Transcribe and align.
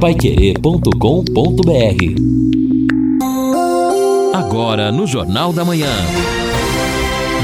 paiquerê.com.br 0.00 0.94
Agora 4.32 4.92
no 4.92 5.08
Jornal 5.08 5.52
da 5.52 5.64
Manhã. 5.64 5.90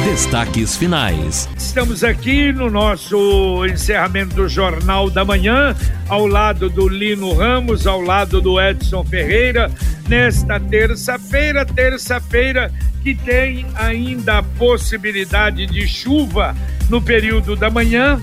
Destaques 0.05 0.77
finais. 0.77 1.49
Estamos 1.57 2.05
aqui 2.05 2.53
no 2.53 2.71
nosso 2.71 3.67
encerramento 3.67 4.37
do 4.37 4.49
Jornal 4.49 5.11
da 5.11 5.25
Manhã, 5.25 5.75
ao 6.09 6.29
lado 6.29 6.71
do 6.71 6.89
Lino 6.89 7.35
Ramos, 7.35 7.89
ao 7.89 8.01
lado 8.01 8.41
do 8.41 8.61
Edson 8.61 9.03
Ferreira, 9.03 9.69
nesta 10.09 10.61
terça-feira, 10.61 11.67
terça-feira 11.67 12.73
que 13.03 13.17
tem 13.17 13.67
ainda 13.75 14.39
a 14.39 14.43
possibilidade 14.45 15.67
de 15.67 15.89
chuva 15.89 16.55
no 16.89 17.03
período 17.03 17.57
da 17.57 17.69
manhã, 17.69 18.23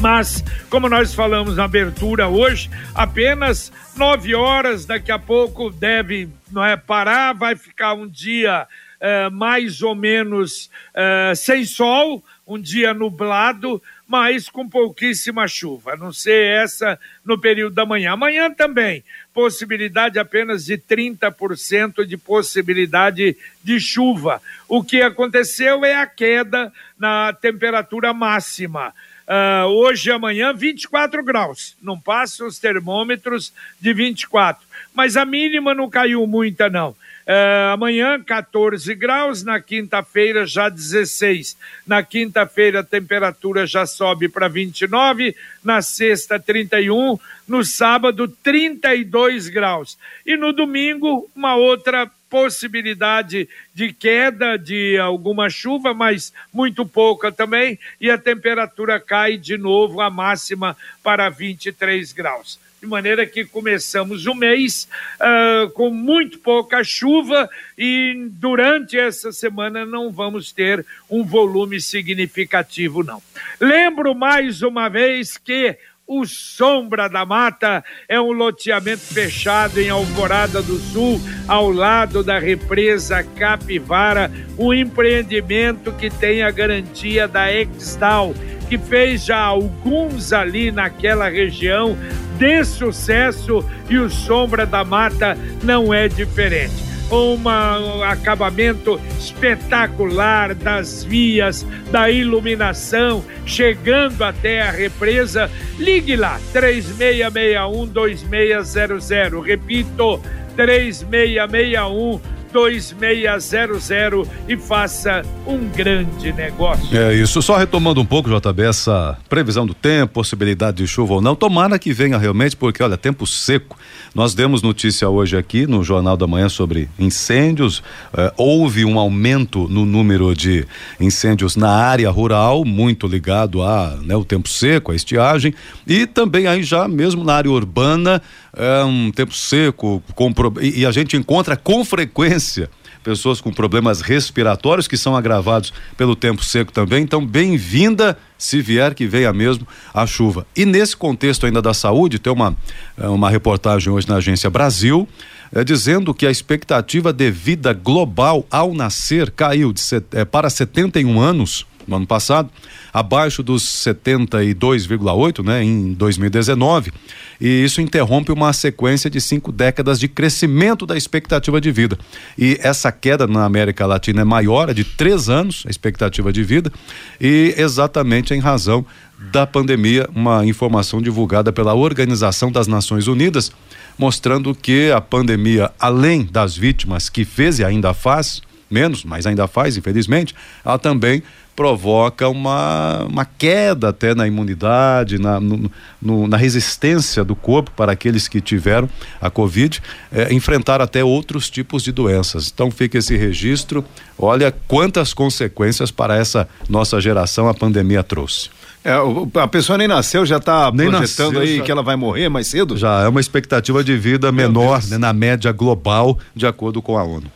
mas 0.00 0.42
como 0.70 0.88
nós 0.88 1.14
falamos 1.14 1.56
na 1.56 1.64
abertura 1.64 2.26
hoje, 2.26 2.70
apenas 2.94 3.70
nove 3.94 4.34
horas, 4.34 4.86
daqui 4.86 5.12
a 5.12 5.18
pouco 5.18 5.70
deve 5.70 6.28
não 6.50 6.64
é 6.64 6.76
parar, 6.76 7.34
vai 7.34 7.54
ficar 7.54 7.92
um 7.92 8.08
dia 8.08 8.66
uh, 9.00 9.30
mais 9.30 9.82
ou 9.82 9.94
menos 9.94 10.70
uh, 10.94 11.36
sem 11.36 11.64
sol, 11.64 12.24
um 12.46 12.58
dia 12.58 12.94
nublado, 12.94 13.80
mas 14.08 14.48
com 14.48 14.68
pouquíssima 14.68 15.46
chuva, 15.46 15.92
a 15.92 15.96
não 15.96 16.12
ser 16.12 16.44
essa 16.44 16.98
no 17.24 17.38
período 17.38 17.74
da 17.74 17.86
manhã. 17.86 18.12
Amanhã 18.12 18.50
também, 18.50 19.04
possibilidade 19.32 20.18
apenas 20.18 20.64
de 20.64 20.76
30% 20.76 22.04
de 22.04 22.16
possibilidade 22.16 23.36
de 23.62 23.78
chuva. 23.78 24.40
O 24.66 24.82
que 24.82 25.02
aconteceu 25.02 25.84
é 25.84 25.94
a 25.94 26.06
queda 26.06 26.72
na 26.98 27.32
temperatura 27.34 28.12
máxima. 28.12 28.92
Uh, 29.30 29.68
hoje 29.68 30.10
e 30.10 30.12
amanhã, 30.12 30.52
24 30.52 31.22
graus. 31.22 31.76
Não 31.80 31.96
passa 32.00 32.44
os 32.44 32.58
termômetros 32.58 33.52
de 33.80 33.92
24. 33.92 34.66
Mas 34.92 35.16
a 35.16 35.24
mínima 35.24 35.72
não 35.72 35.88
caiu 35.88 36.26
muita, 36.26 36.68
não. 36.68 36.90
Uh, 36.90 37.70
amanhã, 37.72 38.20
14 38.20 38.92
graus, 38.96 39.44
na 39.44 39.60
quinta-feira 39.60 40.44
já 40.44 40.68
16. 40.68 41.56
Na 41.86 42.02
quinta-feira 42.02 42.80
a 42.80 42.84
temperatura 42.84 43.68
já 43.68 43.86
sobe 43.86 44.28
para 44.28 44.48
29, 44.48 45.36
na 45.62 45.80
sexta 45.80 46.40
31, 46.40 47.16
no 47.46 47.64
sábado 47.64 48.26
32 48.26 49.48
graus. 49.48 49.96
E 50.26 50.36
no 50.36 50.52
domingo, 50.52 51.30
uma 51.36 51.54
outra 51.54 52.10
possibilidade 52.30 53.48
de 53.74 53.92
queda 53.92 54.56
de 54.56 54.96
alguma 54.96 55.50
chuva, 55.50 55.92
mas 55.92 56.32
muito 56.52 56.86
pouca 56.86 57.32
também, 57.32 57.78
e 58.00 58.08
a 58.08 58.16
temperatura 58.16 59.00
cai 59.00 59.36
de 59.36 59.58
novo 59.58 60.00
a 60.00 60.08
máxima 60.08 60.76
para 61.02 61.28
23 61.28 62.12
graus 62.12 62.58
de 62.80 62.86
maneira 62.86 63.26
que 63.26 63.44
começamos 63.44 64.26
o 64.26 64.34
mês 64.34 64.88
uh, 65.20 65.70
com 65.72 65.90
muito 65.90 66.38
pouca 66.38 66.82
chuva 66.82 67.48
e 67.76 68.28
durante 68.30 68.98
essa 68.98 69.32
semana 69.32 69.84
não 69.84 70.10
vamos 70.10 70.50
ter 70.50 70.84
um 71.08 71.22
volume 71.22 71.78
significativo, 71.78 73.04
não. 73.04 73.22
Lembro 73.60 74.14
mais 74.14 74.62
uma 74.62 74.88
vez 74.88 75.36
que 75.36 75.76
o 76.10 76.26
Sombra 76.26 77.08
da 77.08 77.24
Mata 77.24 77.84
é 78.08 78.20
um 78.20 78.32
loteamento 78.32 79.00
fechado 79.00 79.80
em 79.80 79.90
Alvorada 79.90 80.60
do 80.60 80.76
Sul, 80.76 81.20
ao 81.46 81.70
lado 81.70 82.24
da 82.24 82.36
represa 82.36 83.22
Capivara, 83.22 84.28
um 84.58 84.74
empreendimento 84.74 85.92
que 85.92 86.10
tem 86.10 86.42
a 86.42 86.50
garantia 86.50 87.28
da 87.28 87.52
Exdal, 87.52 88.34
que 88.68 88.76
fez 88.76 89.24
já 89.24 89.38
alguns 89.38 90.32
ali 90.32 90.72
naquela 90.72 91.28
região 91.28 91.96
de 92.36 92.64
sucesso 92.64 93.64
e 93.88 93.96
o 93.96 94.10
Sombra 94.10 94.66
da 94.66 94.82
Mata 94.82 95.38
não 95.62 95.94
é 95.94 96.08
diferente 96.08 96.89
um 97.10 98.02
acabamento 98.02 99.00
espetacular 99.18 100.54
das 100.54 101.04
vias, 101.04 101.66
da 101.90 102.10
iluminação, 102.10 103.22
chegando 103.44 104.22
até 104.22 104.62
a 104.62 104.70
represa. 104.70 105.50
Ligue 105.78 106.16
lá, 106.16 106.40
3661-2600. 106.52 109.44
Repito, 109.44 110.22
3661 110.56 112.39
2600 112.52 114.28
e 114.48 114.56
faça 114.56 115.22
um 115.46 115.68
grande 115.68 116.32
negócio. 116.32 116.96
É 116.96 117.14
isso, 117.14 117.40
só 117.42 117.56
retomando 117.56 118.00
um 118.00 118.04
pouco, 118.04 118.28
JB, 118.28 118.62
essa 118.62 119.16
previsão 119.28 119.66
do 119.66 119.74
tempo, 119.74 120.14
possibilidade 120.14 120.78
de 120.78 120.86
chuva 120.86 121.14
ou 121.14 121.20
não, 121.20 121.34
tomara 121.34 121.78
que 121.78 121.92
venha 121.92 122.18
realmente, 122.18 122.56
porque 122.56 122.82
olha, 122.82 122.96
tempo 122.96 123.26
seco. 123.26 123.78
Nós 124.14 124.34
demos 124.34 124.60
notícia 124.60 125.08
hoje 125.08 125.36
aqui 125.36 125.66
no 125.66 125.84
Jornal 125.84 126.16
da 126.16 126.26
Manhã 126.26 126.48
sobre 126.48 126.88
incêndios, 126.98 127.82
eh, 128.16 128.32
houve 128.36 128.84
um 128.84 128.98
aumento 128.98 129.68
no 129.68 129.86
número 129.86 130.34
de 130.34 130.66
incêndios 130.98 131.54
na 131.54 131.70
área 131.70 132.10
rural, 132.10 132.64
muito 132.64 133.06
ligado 133.06 133.62
a 133.62 133.96
né, 134.02 134.16
o 134.16 134.24
tempo 134.24 134.48
seco, 134.48 134.90
a 134.90 134.96
estiagem, 134.96 135.54
e 135.86 136.06
também 136.06 136.46
aí 136.46 136.62
já 136.62 136.88
mesmo 136.88 137.22
na 137.22 137.34
área 137.34 137.50
urbana, 137.50 138.20
é 138.56 138.84
um 138.84 139.10
tempo 139.10 139.34
seco, 139.34 140.02
com, 140.14 140.32
e, 140.60 140.84
a 140.84 140.90
gente 140.90 141.16
encontra 141.16 141.56
com 141.56 141.84
frequência 141.84 142.68
pessoas 143.02 143.40
com 143.40 143.50
problemas 143.50 144.02
respiratórios 144.02 144.86
que 144.86 144.96
são 144.96 145.16
agravados 145.16 145.72
pelo 145.96 146.14
tempo 146.14 146.44
seco 146.44 146.70
também. 146.70 147.02
Então, 147.02 147.24
bem-vinda, 147.24 148.18
se 148.36 148.60
vier 148.60 148.94
que 148.94 149.06
venha 149.06 149.32
mesmo 149.32 149.66
a 149.94 150.06
chuva. 150.06 150.46
E 150.54 150.66
nesse 150.66 150.96
contexto 150.96 151.46
ainda 151.46 151.62
da 151.62 151.72
saúde, 151.72 152.18
tem 152.18 152.32
uma, 152.32 152.54
é, 152.98 153.08
uma 153.08 153.30
reportagem 153.30 153.90
hoje 153.90 154.08
na 154.08 154.16
Agência 154.16 154.50
Brasil. 154.50 155.08
É, 155.52 155.64
dizendo 155.64 156.14
que 156.14 156.26
a 156.26 156.30
expectativa 156.30 157.12
de 157.12 157.28
vida 157.28 157.72
global 157.72 158.46
ao 158.48 158.72
nascer 158.72 159.32
caiu 159.32 159.72
de, 159.72 159.82
é, 160.12 160.24
para 160.24 160.48
71 160.48 161.18
anos 161.20 161.66
no 161.90 161.96
ano 161.96 162.06
passado, 162.06 162.48
abaixo 162.92 163.42
dos 163.42 163.62
72,8, 163.62 165.44
né, 165.44 165.62
em 165.62 165.92
2019, 165.92 166.92
e 167.40 167.64
isso 167.64 167.80
interrompe 167.80 168.32
uma 168.32 168.52
sequência 168.52 169.10
de 169.10 169.20
cinco 169.20 169.50
décadas 169.50 169.98
de 169.98 170.08
crescimento 170.08 170.86
da 170.86 170.96
expectativa 170.96 171.60
de 171.60 171.70
vida. 171.70 171.98
E 172.38 172.58
essa 172.62 172.92
queda 172.92 173.26
na 173.26 173.44
América 173.44 173.86
Latina 173.86 174.22
é 174.22 174.24
maior, 174.24 174.70
é 174.70 174.74
de 174.74 174.84
três 174.84 175.28
anos 175.28 175.64
a 175.66 175.70
expectativa 175.70 176.32
de 176.32 176.42
vida, 176.42 176.72
e 177.20 177.54
exatamente 177.56 178.32
em 178.32 178.38
razão 178.38 178.86
da 179.32 179.46
pandemia, 179.46 180.08
uma 180.14 180.46
informação 180.46 181.02
divulgada 181.02 181.52
pela 181.52 181.74
Organização 181.74 182.50
das 182.50 182.66
Nações 182.66 183.06
Unidas, 183.06 183.52
mostrando 183.98 184.54
que 184.54 184.90
a 184.90 185.00
pandemia, 185.00 185.70
além 185.78 186.24
das 186.24 186.56
vítimas 186.56 187.10
que 187.10 187.24
fez 187.24 187.58
e 187.58 187.64
ainda 187.64 187.92
faz, 187.92 188.40
menos, 188.70 189.04
mas 189.04 189.26
ainda 189.26 189.46
faz, 189.46 189.76
infelizmente, 189.76 190.34
ela 190.64 190.78
também 190.78 191.22
provoca 191.60 192.26
uma, 192.26 193.04
uma 193.04 193.26
queda 193.26 193.90
até 193.90 194.14
na 194.14 194.26
imunidade, 194.26 195.18
na, 195.18 195.38
no, 195.38 195.70
no, 196.00 196.26
na 196.26 196.38
resistência 196.38 197.22
do 197.22 197.36
corpo 197.36 197.70
para 197.72 197.92
aqueles 197.92 198.26
que 198.26 198.40
tiveram 198.40 198.88
a 199.20 199.28
Covid, 199.28 199.82
é, 200.10 200.32
enfrentar 200.32 200.80
até 200.80 201.04
outros 201.04 201.50
tipos 201.50 201.82
de 201.82 201.92
doenças. 201.92 202.50
Então 202.50 202.70
fica 202.70 202.96
esse 202.96 203.14
registro. 203.14 203.84
Olha 204.18 204.50
quantas 204.66 205.12
consequências 205.12 205.90
para 205.90 206.16
essa 206.16 206.48
nossa 206.66 206.98
geração 206.98 207.46
a 207.46 207.52
pandemia 207.52 208.02
trouxe. 208.02 208.48
É, 208.82 208.94
a 209.38 209.46
pessoa 209.46 209.76
nem 209.76 209.86
nasceu, 209.86 210.24
já 210.24 210.38
está 210.38 210.72
projetando 210.72 211.34
nasceu, 211.34 211.40
aí 211.40 211.58
já... 211.58 211.62
que 211.62 211.70
ela 211.70 211.82
vai 211.82 211.94
morrer 211.94 212.30
mais 212.30 212.46
cedo? 212.46 212.74
Já 212.74 213.02
é 213.02 213.08
uma 213.08 213.20
expectativa 213.20 213.84
de 213.84 213.98
vida 213.98 214.32
menor 214.32 214.82
né, 214.88 214.96
na 214.96 215.12
média 215.12 215.52
global, 215.52 216.18
de 216.34 216.46
acordo 216.46 216.80
com 216.80 216.96
a 216.96 217.04
ONU. 217.04 217.30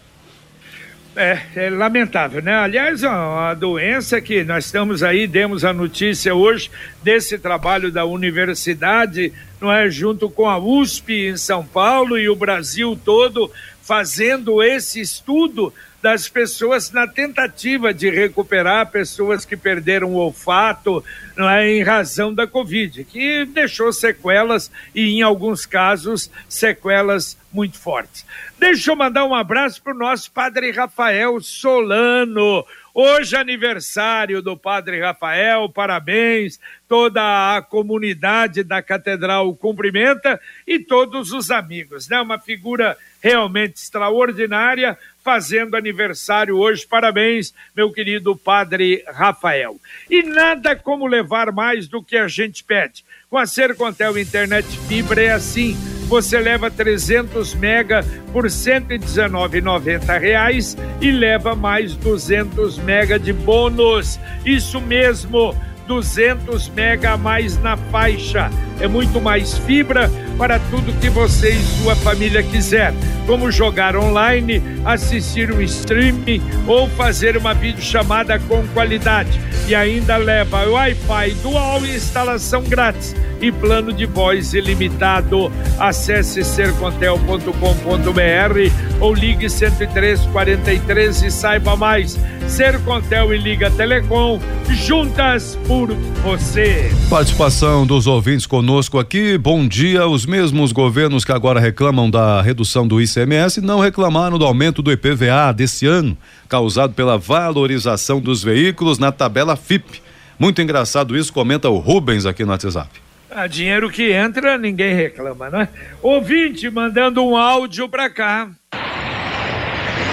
É, 1.16 1.41
é, 1.54 1.70
lamentável, 1.70 2.42
né? 2.42 2.52
Aliás, 2.54 3.04
a, 3.04 3.50
a 3.50 3.54
doença 3.54 4.20
que 4.20 4.42
nós 4.42 4.64
estamos 4.64 5.00
aí, 5.00 5.28
demos 5.28 5.64
a 5.64 5.72
notícia 5.72 6.34
hoje 6.34 6.69
desse 7.04 7.38
trabalho 7.38 7.92
da 7.92 8.04
universidade, 8.04 9.32
não 9.60 9.70
é? 9.70 9.88
Junto 9.88 10.28
com 10.28 10.48
a 10.48 10.59
USP 10.59 11.28
em 11.28 11.36
São 11.36 11.65
Paulo 11.65 12.18
e 12.18 12.28
o 12.28 12.34
Brasil 12.34 12.98
todo, 13.04 13.48
fazendo 13.80 14.60
esse 14.60 15.00
estudo 15.00 15.72
das 16.04 16.28
pessoas 16.28 16.91
na 16.91 17.06
tentativa 17.06 17.95
de 17.95 18.10
recuperar 18.10 18.91
pessoas 18.91 19.47
que 19.47 19.56
perderam 19.56 20.12
o 20.12 20.16
olfato 20.16 21.03
não 21.34 21.48
é, 21.48 21.66
em 21.66 21.83
razão 21.83 22.34
da 22.34 22.47
Covid, 22.47 23.04
que 23.04 23.47
deixou 23.47 23.91
sequelas 23.91 24.71
e, 24.95 25.16
em 25.16 25.22
alguns 25.22 25.65
casos, 25.65 26.30
sequelas 26.47 27.39
muito 27.51 27.78
fortes. 27.78 28.27
Deixa 28.59 28.91
eu 28.91 28.97
mandar 28.97 29.24
um 29.24 29.34
abraço 29.34 29.83
para 29.83 29.95
o 29.95 29.98
nosso 29.98 30.30
padre 30.30 30.72
Rafael 30.72 31.41
Solano, 31.41 32.66
Hoje 32.97 33.34
aniversário 33.34 34.41
do 34.41 34.56
Padre 34.56 35.01
Rafael, 35.01 35.68
parabéns, 35.68 36.60
toda 36.86 37.56
a 37.56 37.60
comunidade 37.60 38.62
da 38.62 38.80
Catedral 38.80 39.53
cumprimenta 39.56 40.41
e 40.65 40.78
todos 40.78 41.33
os 41.33 41.51
amigos, 41.51 42.09
né? 42.09 42.21
Uma 42.21 42.39
figura 42.39 42.97
realmente 43.21 43.78
extraordinária, 43.78 44.97
fazendo 45.24 45.76
aniversário 45.76 46.59
hoje. 46.59 46.86
Parabéns, 46.86 47.54
meu 47.74 47.91
querido 47.91 48.36
Padre 48.36 49.03
Rafael. 49.09 49.80
E 50.10 50.22
nada 50.22 50.76
como 50.76 51.06
levar 51.06 51.50
mais 51.50 51.88
do 51.88 52.03
que 52.03 52.16
a 52.16 52.28
gente 52.28 52.62
pede. 52.62 53.04
Com 53.30 53.38
a 53.38 53.47
Sercontel 53.47 54.18
Internet 54.18 54.68
Fibra 54.86 55.22
é 55.22 55.32
assim 55.32 55.74
você 56.06 56.38
leva 56.38 56.71
300 56.71 57.54
mega 57.54 58.04
por 58.32 58.44
R$ 58.44 58.50
119,90 58.50 60.76
e 61.00 61.10
leva 61.10 61.56
mais 61.56 61.97
200 61.97 62.78
mega 62.78 63.18
de 63.18 63.32
bônus. 63.32 64.20
Isso 64.44 64.80
mesmo, 64.80 65.53
200 65.86 66.69
mega 66.71 67.13
a 67.13 67.16
mais 67.16 67.59
na 67.59 67.77
faixa. 67.77 68.51
É 68.81 68.89
muito 68.89 69.21
mais 69.21 69.57
fibra 69.59 70.10
para 70.36 70.59
tudo 70.59 70.92
que 71.01 71.09
você 71.09 71.51
e 71.51 71.63
sua 71.63 71.95
família 71.95 72.42
quiser, 72.42 72.92
como 73.27 73.51
jogar 73.51 73.97
online, 73.97 74.60
assistir 74.84 75.53
um 75.53 75.60
streaming 75.60 76.42
ou 76.66 76.89
fazer 76.91 77.36
uma 77.36 77.54
videochamada 77.54 78.39
com 78.41 78.66
qualidade. 78.69 79.41
E 79.69 79.75
ainda 79.75 80.16
leva 80.16 80.69
Wi-Fi 80.69 81.31
dual 81.42 81.84
e 81.87 81.95
instalação 81.95 82.63
grátis 82.63 83.15
e 83.41 83.53
plano 83.53 83.92
de 83.92 84.07
voz 84.07 84.54
ilimitado. 84.54 85.53
Acesse 85.78 86.45
sercontel.com.br 86.45 89.01
ou 89.01 89.15
ligue 89.15 89.48
10343 89.48 91.22
e 91.22 91.30
saiba 91.30 91.77
mais. 91.77 92.19
Sercontel 92.48 93.34
e 93.34 93.39
Liga 93.39 93.71
Telecom, 93.71 94.41
juntas 94.71 95.59
por 95.66 95.73
você. 96.22 96.91
Participação 97.10 97.86
dos 97.86 98.06
ouvintes 98.06 98.47
conosco 98.47 98.98
aqui. 98.98 99.36
Bom 99.36 99.66
dia. 99.66 100.06
Os 100.06 100.24
mesmos 100.24 100.72
governos 100.72 101.24
que 101.24 101.32
agora 101.32 101.60
reclamam 101.60 102.09
da 102.09 102.41
redução 102.41 102.86
do 102.86 103.00
ICMS 103.00 103.60
não 103.60 103.80
reclamaram 103.80 104.38
do 104.38 104.44
aumento 104.44 104.82
do 104.82 104.92
IPVA 104.92 105.53
desse 105.54 105.86
ano, 105.86 106.16
causado 106.48 106.94
pela 106.94 107.18
valorização 107.18 108.21
dos 108.21 108.42
veículos 108.42 108.98
na 108.98 109.12
tabela 109.12 109.56
FIP. 109.56 110.00
Muito 110.38 110.62
engraçado 110.62 111.16
isso, 111.16 111.32
comenta 111.32 111.68
o 111.68 111.78
Rubens 111.78 112.24
aqui 112.24 112.44
no 112.44 112.53
WhatsApp. 112.53 112.88
Ah, 113.30 113.47
dinheiro 113.47 113.91
que 113.91 114.12
entra, 114.12 114.56
ninguém 114.56 114.94
reclama, 114.94 115.50
né? 115.50 115.68
Ouvinte 116.00 116.70
mandando 116.70 117.22
um 117.24 117.36
áudio 117.36 117.88
pra 117.88 118.09
cá. 118.09 118.48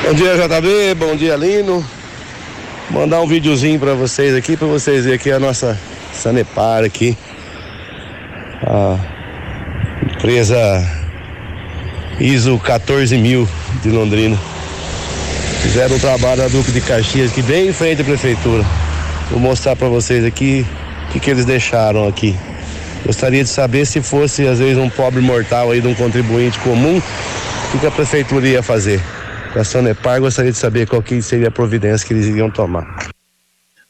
Bom 0.04 0.14
dia, 0.16 0.36
JB. 0.36 0.96
Bom 0.96 1.16
dia, 1.16 1.36
Lino. 1.36 2.01
Mandar 2.92 3.22
um 3.22 3.26
videozinho 3.26 3.80
para 3.80 3.94
vocês 3.94 4.36
aqui, 4.36 4.58
para 4.58 4.68
vocês 4.68 5.06
verem 5.06 5.16
aqui 5.16 5.32
a 5.32 5.40
nossa 5.40 5.80
Sanepar 6.14 6.84
aqui. 6.84 7.18
A 8.68 8.98
empresa 10.14 10.58
ISO 12.20 12.60
14000 12.60 13.48
de 13.82 13.90
Londrina. 13.90 14.38
Fizeram 15.62 15.96
um 15.96 16.00
trabalho 16.00 16.42
na 16.42 16.50
Duque 16.50 16.74
de 16.74 16.82
Caxias 16.82 17.32
aqui 17.32 17.42
bem 17.42 17.70
em 17.70 17.74
frente 17.74 18.02
à 18.02 18.04
prefeitura. 18.04 18.66
Vou 19.30 19.40
mostrar 19.40 19.78
para 19.78 19.88
vocês 19.88 20.26
aqui 20.26 20.66
o 21.08 21.12
que, 21.14 21.20
que 21.22 21.30
eles 21.30 21.46
deixaram 21.46 22.06
aqui. 22.06 22.36
Gostaria 23.06 23.42
de 23.42 23.50
saber 23.50 23.86
se 23.86 24.02
fosse, 24.02 24.46
às 24.46 24.60
vezes, 24.60 24.78
um 24.78 24.90
pobre 24.90 25.22
mortal 25.22 25.72
aí 25.72 25.80
de 25.80 25.88
um 25.88 25.96
contribuinte 25.96 26.60
comum, 26.60 26.98
o 26.98 27.72
que, 27.72 27.80
que 27.80 27.88
a 27.88 27.92
prefeitura 27.92 28.46
ia 28.46 28.62
fazer. 28.62 29.02
A 29.56 29.64
Sanepar 29.64 30.20
gostaria 30.22 30.52
de 30.52 30.58
saber 30.58 30.88
qual 30.88 31.02
que 31.02 31.22
seria 31.22 31.50
a 31.50 31.52
providência 31.52 32.08
que 32.08 32.14
eles 32.14 32.26
iriam 32.28 32.50
tomar. 32.50 33.10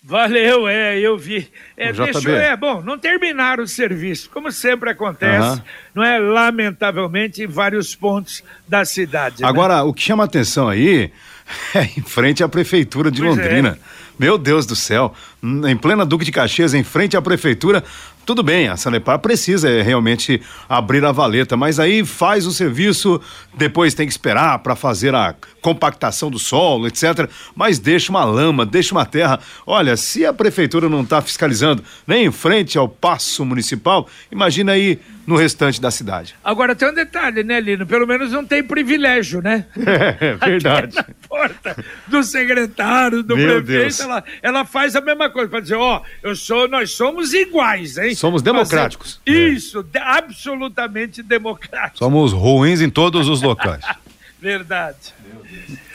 Valeu, 0.03 0.67
é, 0.67 0.99
eu 0.99 1.17
vi. 1.17 1.47
É, 1.77 1.93
deixou, 1.93 2.35
é 2.35 2.57
bom, 2.57 2.81
não 2.81 2.97
terminaram 2.97 3.63
o 3.63 3.67
serviço, 3.67 4.29
como 4.31 4.51
sempre 4.51 4.89
acontece, 4.89 5.57
uhum. 5.57 5.61
não 5.95 6.03
é? 6.03 6.19
Lamentavelmente, 6.19 7.43
em 7.43 7.47
vários 7.47 7.95
pontos 7.95 8.43
da 8.67 8.83
cidade. 8.83 9.41
Né? 9.41 9.47
Agora, 9.47 9.77
né? 9.77 9.81
o 9.83 9.93
que 9.93 10.01
chama 10.01 10.23
atenção 10.23 10.67
aí 10.67 11.11
é 11.75 11.83
em 11.83 12.01
frente 12.01 12.43
à 12.43 12.49
prefeitura 12.49 13.11
de 13.11 13.21
pois 13.21 13.37
é. 13.37 13.41
Londrina. 13.41 13.79
É. 13.97 14.01
Meu 14.19 14.37
Deus 14.37 14.65
do 14.65 14.75
céu, 14.75 15.15
em 15.41 15.75
plena 15.75 16.05
Duque 16.05 16.25
de 16.25 16.31
Caxias, 16.31 16.75
em 16.75 16.83
frente 16.83 17.17
à 17.17 17.21
prefeitura, 17.21 17.83
tudo 18.25 18.43
bem, 18.43 18.67
a 18.67 18.77
Sanepar 18.77 19.19
precisa 19.19 19.69
é, 19.69 19.81
realmente 19.81 20.41
abrir 20.69 21.03
a 21.03 21.11
valeta, 21.11 21.57
mas 21.57 21.79
aí 21.79 22.05
faz 22.05 22.45
o 22.45 22.51
serviço, 22.51 23.19
depois 23.53 23.93
tem 23.93 24.05
que 24.05 24.13
esperar 24.13 24.59
para 24.59 24.75
fazer 24.75 25.15
a 25.15 25.35
compactação 25.61 26.29
do 26.29 26.39
solo, 26.39 26.87
etc. 26.87 27.29
Mas 27.55 27.79
deixa 27.79 28.11
uma 28.11 28.23
lama, 28.23 28.65
deixa 28.65 28.93
uma 28.93 29.05
terra. 29.05 29.39
Olha, 29.65 29.97
se 29.97 30.25
a 30.25 30.33
prefeitura 30.33 30.87
não 30.87 31.01
está 31.01 31.21
fiscalizando 31.21 31.83
nem 32.05 32.25
em 32.25 32.31
frente 32.31 32.77
ao 32.77 32.87
passo 32.87 33.43
municipal, 33.43 34.07
imagina 34.31 34.73
aí 34.73 34.99
no 35.25 35.35
restante 35.35 35.79
da 35.79 35.91
cidade. 35.91 36.35
Agora 36.43 36.75
tem 36.75 36.89
um 36.89 36.93
detalhe, 36.93 37.43
né, 37.43 37.59
Lino? 37.59 37.85
Pelo 37.85 38.07
menos 38.07 38.31
não 38.31 38.45
tem 38.45 38.63
privilégio, 38.63 39.41
né? 39.41 39.65
É, 40.21 40.35
verdade. 40.35 40.97
Aqui 40.97 41.09
na 41.09 41.27
porta 41.27 41.85
do 42.07 42.23
secretário, 42.23 43.23
do 43.23 43.35
Meu 43.35 43.63
prefeito, 43.63 44.01
ela, 44.03 44.23
ela, 44.41 44.65
faz 44.65 44.95
a 44.95 45.01
mesma 45.01 45.29
coisa, 45.29 45.49
para 45.49 45.59
dizer, 45.59 45.75
ó, 45.75 46.01
oh, 46.01 46.27
eu 46.27 46.35
sou, 46.35 46.67
nós 46.67 46.91
somos 46.91 47.33
iguais, 47.33 47.97
hein? 47.97 48.15
Somos 48.15 48.41
democráticos. 48.41 49.19
Mas, 49.25 49.35
isso, 49.35 49.85
é. 49.93 49.99
absolutamente 49.99 51.21
democráticos. 51.21 51.99
Somos 51.99 52.31
ruins 52.31 52.81
em 52.81 52.89
todos 52.89 53.27
os 53.27 53.41
locais. 53.41 53.83
verdade. 54.39 55.13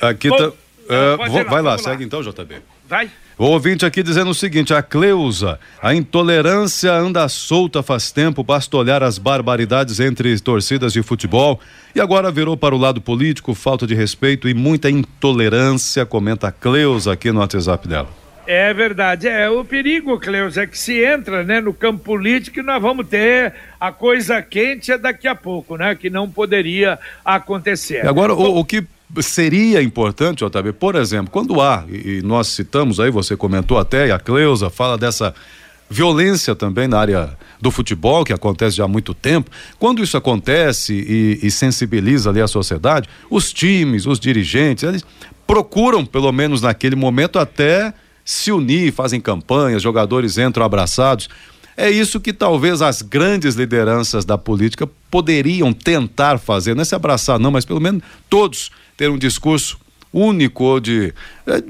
Aqui 0.00 0.28
Bom, 0.28 0.36
tá, 0.36 0.48
uh, 0.48 1.16
vou, 1.28 1.44
vai 1.44 1.62
lá, 1.62 1.72
lá, 1.72 1.78
segue 1.78 2.04
então, 2.04 2.22
JB. 2.22 2.56
Vai. 2.88 3.10
O 3.38 3.44
ouvinte 3.44 3.84
aqui 3.84 4.02
dizendo 4.02 4.30
o 4.30 4.34
seguinte: 4.34 4.72
a 4.72 4.82
Cleusa, 4.82 5.60
a 5.82 5.94
intolerância 5.94 6.90
anda 6.90 7.28
solta 7.28 7.82
faz 7.82 8.10
tempo, 8.10 8.42
basta 8.42 8.74
olhar 8.78 9.02
as 9.02 9.18
barbaridades 9.18 10.00
entre 10.00 10.40
torcidas 10.40 10.90
de 10.94 11.02
futebol 11.02 11.60
e 11.94 12.00
agora 12.00 12.30
virou 12.30 12.56
para 12.56 12.74
o 12.74 12.78
lado 12.78 12.98
político, 12.98 13.54
falta 13.54 13.86
de 13.86 13.94
respeito 13.94 14.48
e 14.48 14.54
muita 14.54 14.88
intolerância, 14.88 16.06
comenta 16.06 16.48
a 16.48 16.52
Cleusa 16.52 17.12
aqui 17.12 17.30
no 17.30 17.40
WhatsApp 17.40 17.86
dela. 17.86 18.08
É 18.46 18.72
verdade, 18.72 19.28
é 19.28 19.50
o 19.50 19.64
perigo, 19.64 20.18
Cleusa, 20.18 20.62
é 20.62 20.66
que 20.66 20.78
se 20.78 21.04
entra 21.04 21.42
né, 21.42 21.60
no 21.60 21.74
campo 21.74 22.04
político 22.04 22.62
nós 22.62 22.80
vamos 22.80 23.06
ter 23.06 23.52
a 23.78 23.92
coisa 23.92 24.40
quente 24.40 24.92
é 24.92 24.96
daqui 24.96 25.28
a 25.28 25.34
pouco, 25.34 25.76
né? 25.76 25.94
Que 25.94 26.08
não 26.08 26.30
poderia 26.30 26.98
acontecer. 27.22 28.02
E 28.02 28.08
agora, 28.08 28.32
o, 28.32 28.60
o 28.60 28.64
que 28.64 28.86
seria 29.20 29.82
importante, 29.82 30.44
Otávio, 30.44 30.74
por 30.74 30.94
exemplo, 30.96 31.30
quando 31.30 31.60
há, 31.60 31.84
e, 31.88 32.20
nós 32.22 32.48
citamos 32.48 32.98
aí, 33.00 33.10
você 33.10 33.36
comentou 33.36 33.78
até, 33.78 34.08
e 34.08 34.12
a 34.12 34.18
Cleusa 34.18 34.68
fala 34.68 34.98
dessa 34.98 35.34
violência 35.88 36.54
também 36.54 36.88
na 36.88 36.98
área 36.98 37.38
do 37.60 37.70
futebol, 37.70 38.24
que 38.24 38.32
acontece 38.32 38.76
já 38.76 38.84
há 38.84 38.88
muito 38.88 39.14
tempo. 39.14 39.50
Quando 39.78 40.02
isso 40.02 40.16
acontece 40.16 40.92
e, 40.92 41.46
e, 41.46 41.50
sensibiliza 41.50 42.30
ali 42.30 42.40
a 42.40 42.48
sociedade, 42.48 43.08
os 43.30 43.52
times, 43.52 44.06
os 44.06 44.18
dirigentes, 44.18 44.84
eles 44.84 45.04
procuram, 45.46 46.04
pelo 46.04 46.32
menos 46.32 46.60
naquele 46.60 46.96
momento, 46.96 47.38
até 47.38 47.94
se 48.24 48.50
unir, 48.50 48.92
fazem 48.92 49.20
campanhas, 49.20 49.82
jogadores 49.82 50.36
entram 50.36 50.64
abraçados. 50.64 51.28
É 51.76 51.88
isso 51.88 52.18
que 52.18 52.32
talvez 52.32 52.82
as 52.82 53.02
grandes 53.02 53.54
lideranças 53.54 54.24
da 54.24 54.36
política 54.36 54.88
poderiam 55.10 55.72
tentar 55.72 56.38
fazer, 56.38 56.74
não 56.74 56.82
é 56.82 56.84
se 56.84 56.94
abraçar, 56.94 57.38
não, 57.38 57.50
mas 57.50 57.64
pelo 57.64 57.80
menos 57.80 58.02
todos 58.28 58.70
ter 58.96 59.10
um 59.10 59.18
discurso 59.18 59.78
único 60.12 60.80
de, 60.80 61.12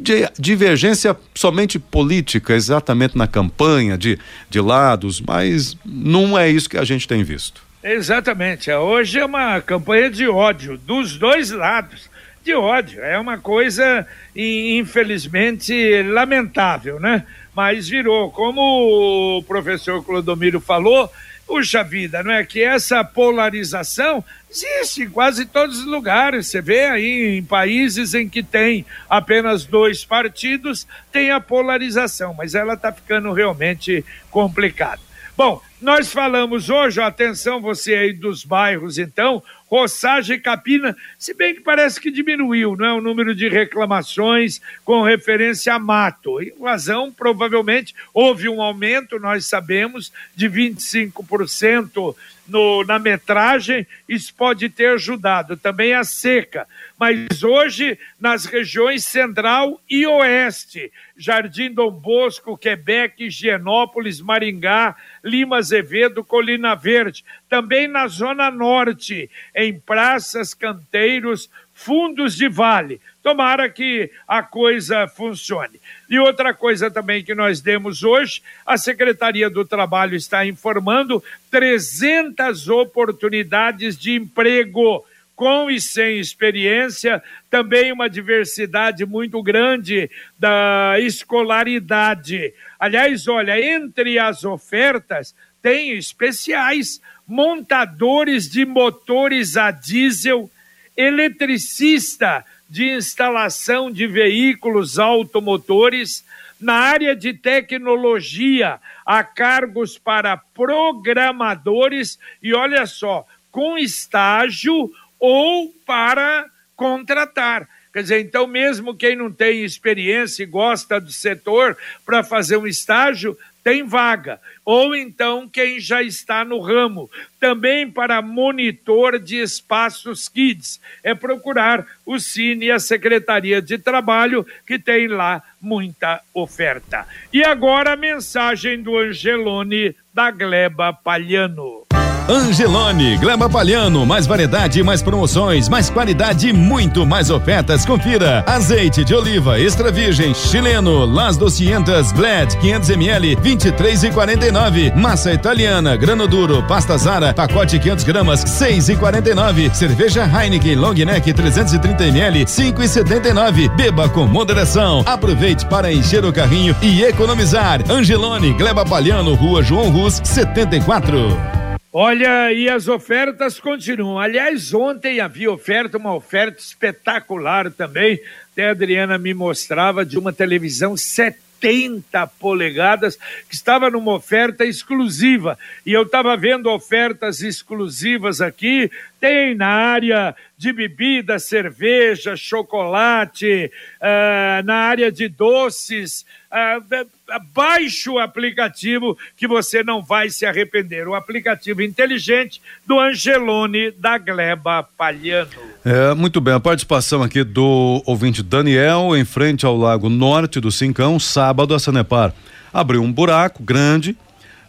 de 0.00 0.28
divergência 0.38 1.16
somente 1.34 1.78
política, 1.78 2.54
exatamente 2.54 3.18
na 3.18 3.26
campanha, 3.26 3.98
de, 3.98 4.18
de 4.48 4.60
lados, 4.60 5.20
mas 5.20 5.76
não 5.84 6.38
é 6.38 6.48
isso 6.48 6.70
que 6.70 6.78
a 6.78 6.84
gente 6.84 7.08
tem 7.08 7.24
visto. 7.24 7.60
Exatamente. 7.82 8.70
Hoje 8.70 9.18
é 9.18 9.24
uma 9.24 9.60
campanha 9.60 10.10
de 10.10 10.28
ódio 10.28 10.78
dos 10.78 11.16
dois 11.16 11.50
lados. 11.50 12.08
De 12.44 12.54
ódio. 12.54 13.00
É 13.00 13.18
uma 13.18 13.38
coisa, 13.38 14.06
infelizmente, 14.34 16.02
lamentável, 16.02 17.00
né? 17.00 17.24
Mas 17.54 17.88
virou, 17.88 18.30
como 18.30 19.38
o 19.38 19.42
professor 19.42 20.04
Clodomiro 20.04 20.60
falou, 20.60 21.10
Puxa 21.46 21.84
vida, 21.84 22.24
não 22.24 22.32
é 22.32 22.44
que 22.44 22.60
essa 22.60 23.04
polarização 23.04 24.24
existe 24.50 25.02
em 25.02 25.08
quase 25.08 25.46
todos 25.46 25.78
os 25.78 25.86
lugares. 25.86 26.48
Você 26.48 26.60
vê 26.60 26.86
aí 26.86 27.38
em 27.38 27.44
países 27.44 28.14
em 28.14 28.28
que 28.28 28.42
tem 28.42 28.84
apenas 29.08 29.64
dois 29.64 30.04
partidos, 30.04 30.88
tem 31.12 31.30
a 31.30 31.40
polarização, 31.40 32.34
mas 32.34 32.56
ela 32.56 32.74
está 32.74 32.90
ficando 32.90 33.32
realmente 33.32 34.04
complicada. 34.28 35.00
Bom, 35.36 35.62
nós 35.80 36.10
falamos 36.10 36.70
hoje, 36.70 37.00
atenção 37.00 37.60
você 37.60 37.94
aí 37.94 38.12
dos 38.12 38.42
bairros 38.42 38.98
então, 38.98 39.42
roçagem 39.68 40.40
capina, 40.40 40.96
se 41.18 41.34
bem 41.34 41.54
que 41.54 41.60
parece 41.60 42.00
que 42.00 42.10
diminuiu, 42.10 42.76
não 42.76 42.86
é? 42.86 42.92
O 42.92 43.00
número 43.00 43.34
de 43.34 43.48
reclamações 43.48 44.60
com 44.84 45.02
referência 45.02 45.74
a 45.74 45.78
mato. 45.78 46.40
Em 46.40 46.52
razão, 46.62 47.12
provavelmente, 47.12 47.94
houve 48.14 48.48
um 48.48 48.62
aumento, 48.62 49.18
nós 49.18 49.46
sabemos, 49.46 50.12
de 50.34 50.48
25% 50.48 52.14
no, 52.48 52.84
na 52.84 52.98
metragem, 52.98 53.86
isso 54.08 54.34
pode 54.34 54.68
ter 54.68 54.94
ajudado. 54.94 55.56
Também 55.56 55.94
a 55.94 56.04
seca. 56.04 56.66
Mas 56.98 57.42
hoje, 57.42 57.98
nas 58.20 58.46
regiões 58.46 59.04
central 59.04 59.80
e 59.88 60.06
oeste, 60.06 60.90
Jardim 61.16 61.72
Dom 61.72 61.90
Bosco, 61.90 62.56
Quebec, 62.56 63.24
Higienópolis, 63.24 64.20
Maringá, 64.20 64.96
Lima 65.22 65.58
Azevedo, 65.58 66.24
Colina 66.24 66.74
Verde. 66.74 67.24
Também 67.48 67.86
na 67.86 68.06
Zona 68.06 68.50
Norte, 68.50 69.30
em 69.54 69.78
praças, 69.78 70.54
canteiros, 70.54 71.50
fundos 71.74 72.34
de 72.34 72.48
vale. 72.48 73.00
Tomara 73.26 73.68
que 73.68 74.08
a 74.28 74.40
coisa 74.40 75.08
funcione. 75.08 75.80
E 76.08 76.16
outra 76.16 76.54
coisa 76.54 76.88
também 76.88 77.24
que 77.24 77.34
nós 77.34 77.60
demos 77.60 78.04
hoje, 78.04 78.40
a 78.64 78.78
Secretaria 78.78 79.50
do 79.50 79.64
Trabalho 79.64 80.14
está 80.14 80.46
informando 80.46 81.20
300 81.50 82.68
oportunidades 82.68 83.98
de 83.98 84.12
emprego 84.12 85.04
com 85.34 85.68
e 85.68 85.80
sem 85.80 86.20
experiência, 86.20 87.20
também 87.50 87.90
uma 87.90 88.08
diversidade 88.08 89.04
muito 89.04 89.42
grande 89.42 90.08
da 90.38 90.94
escolaridade. 91.00 92.54
Aliás, 92.78 93.26
olha, 93.26 93.60
entre 93.60 94.20
as 94.20 94.44
ofertas 94.44 95.34
tem 95.60 95.98
especiais, 95.98 97.00
montadores 97.26 98.48
de 98.48 98.64
motores 98.64 99.56
a 99.56 99.72
diesel, 99.72 100.48
eletricista 100.96 102.44
de 102.68 102.90
instalação 102.90 103.90
de 103.90 104.06
veículos 104.06 104.98
automotores, 104.98 106.24
na 106.60 106.74
área 106.74 107.14
de 107.14 107.34
tecnologia, 107.34 108.80
há 109.04 109.22
cargos 109.22 109.98
para 109.98 110.36
programadores 110.36 112.18
e 112.42 112.54
olha 112.54 112.86
só, 112.86 113.26
com 113.50 113.76
estágio 113.76 114.90
ou 115.18 115.72
para 115.84 116.46
contratar. 116.74 117.68
Quer 117.92 118.02
dizer, 118.02 118.20
então, 118.20 118.46
mesmo 118.46 118.94
quem 118.94 119.16
não 119.16 119.32
tem 119.32 119.64
experiência 119.64 120.42
e 120.42 120.46
gosta 120.46 121.00
do 121.00 121.10
setor 121.10 121.76
para 122.04 122.22
fazer 122.22 122.58
um 122.58 122.66
estágio, 122.66 123.36
tem 123.66 123.82
vaga. 123.82 124.40
Ou 124.64 124.94
então 124.94 125.48
quem 125.48 125.80
já 125.80 126.00
está 126.00 126.44
no 126.44 126.60
ramo. 126.60 127.10
Também 127.40 127.90
para 127.90 128.22
monitor 128.22 129.18
de 129.18 129.42
espaços 129.42 130.28
kids. 130.28 130.80
É 131.02 131.16
procurar 131.16 131.84
o 132.06 132.20
Cine 132.20 132.66
e 132.66 132.70
a 132.70 132.78
Secretaria 132.78 133.60
de 133.60 133.76
Trabalho, 133.76 134.46
que 134.64 134.78
tem 134.78 135.08
lá 135.08 135.42
muita 135.60 136.22
oferta. 136.32 137.08
E 137.32 137.42
agora 137.42 137.94
a 137.94 137.96
mensagem 137.96 138.80
do 138.80 138.96
Angelone 138.96 139.96
da 140.14 140.30
Gleba 140.30 140.92
Palhano. 140.92 141.85
Angelone, 142.28 143.16
Gleba 143.18 143.48
Palhano, 143.48 144.04
mais 144.04 144.26
variedade, 144.26 144.82
mais 144.82 145.00
promoções, 145.00 145.68
mais 145.68 145.88
qualidade 145.88 146.48
e 146.48 146.52
muito 146.52 147.06
mais 147.06 147.30
ofertas. 147.30 147.84
Confira. 147.84 148.42
Azeite 148.46 149.04
de 149.04 149.14
oliva 149.14 149.60
extra 149.60 149.92
virgem 149.92 150.34
chileno, 150.34 151.04
Las 151.04 151.36
200 151.36 152.10
Bled 152.10 152.56
500 152.58 152.90
ml 152.90 153.36
23 153.40 154.04
e 154.04 154.10
49. 154.10 154.92
Massa 154.96 155.32
italiana, 155.32 155.96
grano 155.96 156.26
duro, 156.26 156.64
pasta 156.64 156.98
Zara, 156.98 157.32
pacote 157.32 157.78
500 157.78 158.04
gramas 158.04 158.40
6 158.40 158.88
e 158.88 158.96
49. 158.96 159.70
Cerveja 159.72 160.24
Heineken 160.24 160.74
Long 160.74 160.94
Neck 160.94 161.32
330 161.32 162.06
ml 162.06 162.44
5 162.44 162.82
e 162.82 162.88
79. 162.88 163.68
Beba 163.68 164.08
com 164.08 164.26
moderação. 164.26 165.04
Aproveite 165.06 165.64
para 165.66 165.92
encher 165.92 166.24
o 166.24 166.32
carrinho 166.32 166.74
e 166.82 167.04
economizar. 167.04 167.80
Angelone, 167.88 168.52
Gleba 168.52 168.84
Palhano, 168.84 169.34
Rua 169.34 169.62
João 169.62 169.90
Rus 169.90 170.20
74. 170.24 171.55
Olha, 171.98 172.52
e 172.52 172.68
as 172.68 172.88
ofertas 172.88 173.58
continuam. 173.58 174.18
Aliás, 174.18 174.74
ontem 174.74 175.18
havia 175.18 175.50
oferta, 175.50 175.96
uma 175.96 176.14
oferta 176.14 176.60
espetacular 176.60 177.70
também. 177.70 178.20
Até 178.52 178.68
a 178.68 178.72
Adriana 178.72 179.16
me 179.16 179.32
mostrava 179.32 180.04
de 180.04 180.18
uma 180.18 180.30
televisão 180.30 180.94
70 180.94 182.26
polegadas 182.38 183.16
que 183.48 183.54
estava 183.54 183.88
numa 183.88 184.12
oferta 184.12 184.62
exclusiva. 184.62 185.58
E 185.86 185.92
eu 185.94 186.02
estava 186.02 186.36
vendo 186.36 186.68
ofertas 186.68 187.40
exclusivas 187.40 188.42
aqui. 188.42 188.90
Tem 189.26 189.56
na 189.56 189.66
área 189.66 190.36
de 190.56 190.72
bebida, 190.72 191.40
cerveja, 191.40 192.36
chocolate, 192.36 193.72
uh, 194.00 194.64
na 194.64 194.74
área 194.76 195.10
de 195.10 195.26
doces. 195.26 196.24
Uh, 196.48 197.06
baixe 197.52 198.08
o 198.08 198.20
aplicativo 198.20 199.18
que 199.36 199.48
você 199.48 199.82
não 199.82 200.00
vai 200.00 200.30
se 200.30 200.46
arrepender. 200.46 201.08
O 201.08 201.16
aplicativo 201.16 201.82
inteligente 201.82 202.62
do 202.86 203.00
Angelone 203.00 203.90
da 203.90 204.16
Gleba 204.16 204.84
Palhano. 204.96 205.50
É, 205.84 206.14
muito 206.14 206.40
bem, 206.40 206.54
a 206.54 206.60
participação 206.60 207.20
aqui 207.20 207.42
do 207.42 208.00
ouvinte 208.06 208.44
Daniel, 208.44 209.16
em 209.16 209.24
frente 209.24 209.66
ao 209.66 209.76
Lago 209.76 210.08
Norte 210.08 210.60
do 210.60 210.70
Cincão, 210.70 211.18
sábado 211.18 211.74
a 211.74 211.80
Sanepar. 211.80 212.32
Abriu 212.72 213.02
um 213.02 213.12
buraco 213.12 213.60
grande, 213.60 214.16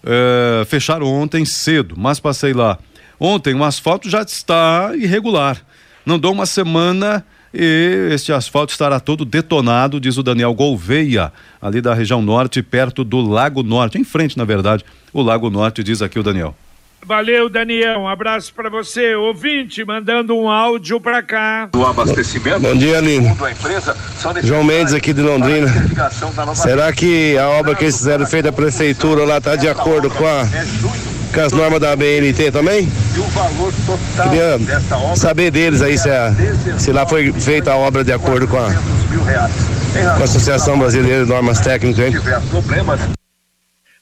é, 0.03 0.65
fecharam 0.65 1.05
ontem 1.05 1.45
cedo, 1.45 1.93
mas 1.95 2.19
passei 2.19 2.53
lá. 2.53 2.79
Ontem 3.19 3.53
o 3.55 3.63
asfalto 3.63 4.09
já 4.09 4.21
está 4.21 4.91
irregular. 4.95 5.57
Não 6.05 6.19
dou 6.19 6.31
uma 6.31 6.45
semana 6.45 7.25
e 7.53 8.09
este 8.12 8.31
asfalto 8.31 8.71
estará 8.71 9.00
todo 9.00 9.25
detonado, 9.25 10.00
diz 10.00 10.17
o 10.17 10.24
Daniel 10.24 10.53
Gouveia, 10.53 11.31
ali 11.62 11.81
da 11.81 11.93
região 11.93 12.21
norte, 12.21 12.62
perto 12.62 13.03
do 13.03 13.21
Lago 13.21 13.63
Norte, 13.63 13.97
em 13.97 14.03
frente, 14.03 14.38
na 14.38 14.45
verdade, 14.45 14.86
o 15.12 15.21
Lago 15.21 15.50
Norte, 15.50 15.83
diz 15.83 16.01
aqui 16.01 16.19
o 16.19 16.24
Daniel. 16.24 16.55
Valeu, 17.05 17.47
Daniel. 17.47 18.01
Um 18.01 18.07
abraço 18.07 18.53
para 18.53 18.69
você. 18.69 19.15
Ouvinte, 19.15 19.86
mandando 19.86 20.36
um 20.36 20.50
áudio 20.50 21.00
para 21.00 21.24
cá. 21.24 21.67
Do 21.71 21.86
abastecimento. 21.86 22.59
Bom 22.59 22.75
dia, 22.75 23.00
Lino. 23.00 23.38
João 24.43 24.63
Mendes 24.63 24.93
aqui 24.93 25.13
de 25.13 25.21
Londrina. 25.21 25.67
Será 26.53 26.91
que 26.91 27.38
a 27.38 27.47
obra 27.50 27.75
que 27.75 27.86
eles 27.86 27.97
fizeram 27.97 28.25
feita 28.25 28.51
da 28.51 28.55
prefeitura 28.55 29.24
lá 29.24 29.38
está 29.38 29.55
de 29.55 29.69
acordo 29.69 30.09
com 30.09 30.25
a 30.25 30.43
com 31.34 31.41
as 31.41 31.51
normas 31.51 31.79
da 31.79 31.96
BNT 31.96 32.51
também? 32.51 32.88
E 33.15 33.19
o 33.19 33.24
valor 33.24 33.74
total 33.86 34.29
Queria 34.29 34.57
dessa 34.60 34.98
obra 34.98 35.15
saber 35.15 35.51
deles 35.51 35.81
aí 35.81 35.98
se, 35.98 36.10
a, 36.10 36.34
se 36.77 36.91
lá 36.91 37.05
foi 37.05 37.31
feita 37.34 37.72
a 37.72 37.75
obra 37.77 38.03
de 38.03 38.12
acordo 38.13 38.48
com 38.48 38.57
a, 38.57 38.67
com 40.15 40.22
a 40.22 40.24
Associação 40.24 40.77
Brasileira 40.79 41.24
de 41.25 41.29
Normas 41.29 41.60
Técnicas, 41.60 42.05
hein? 42.05 42.12
de 42.12 42.19
tiver 42.19 42.41
problemas, 42.50 43.00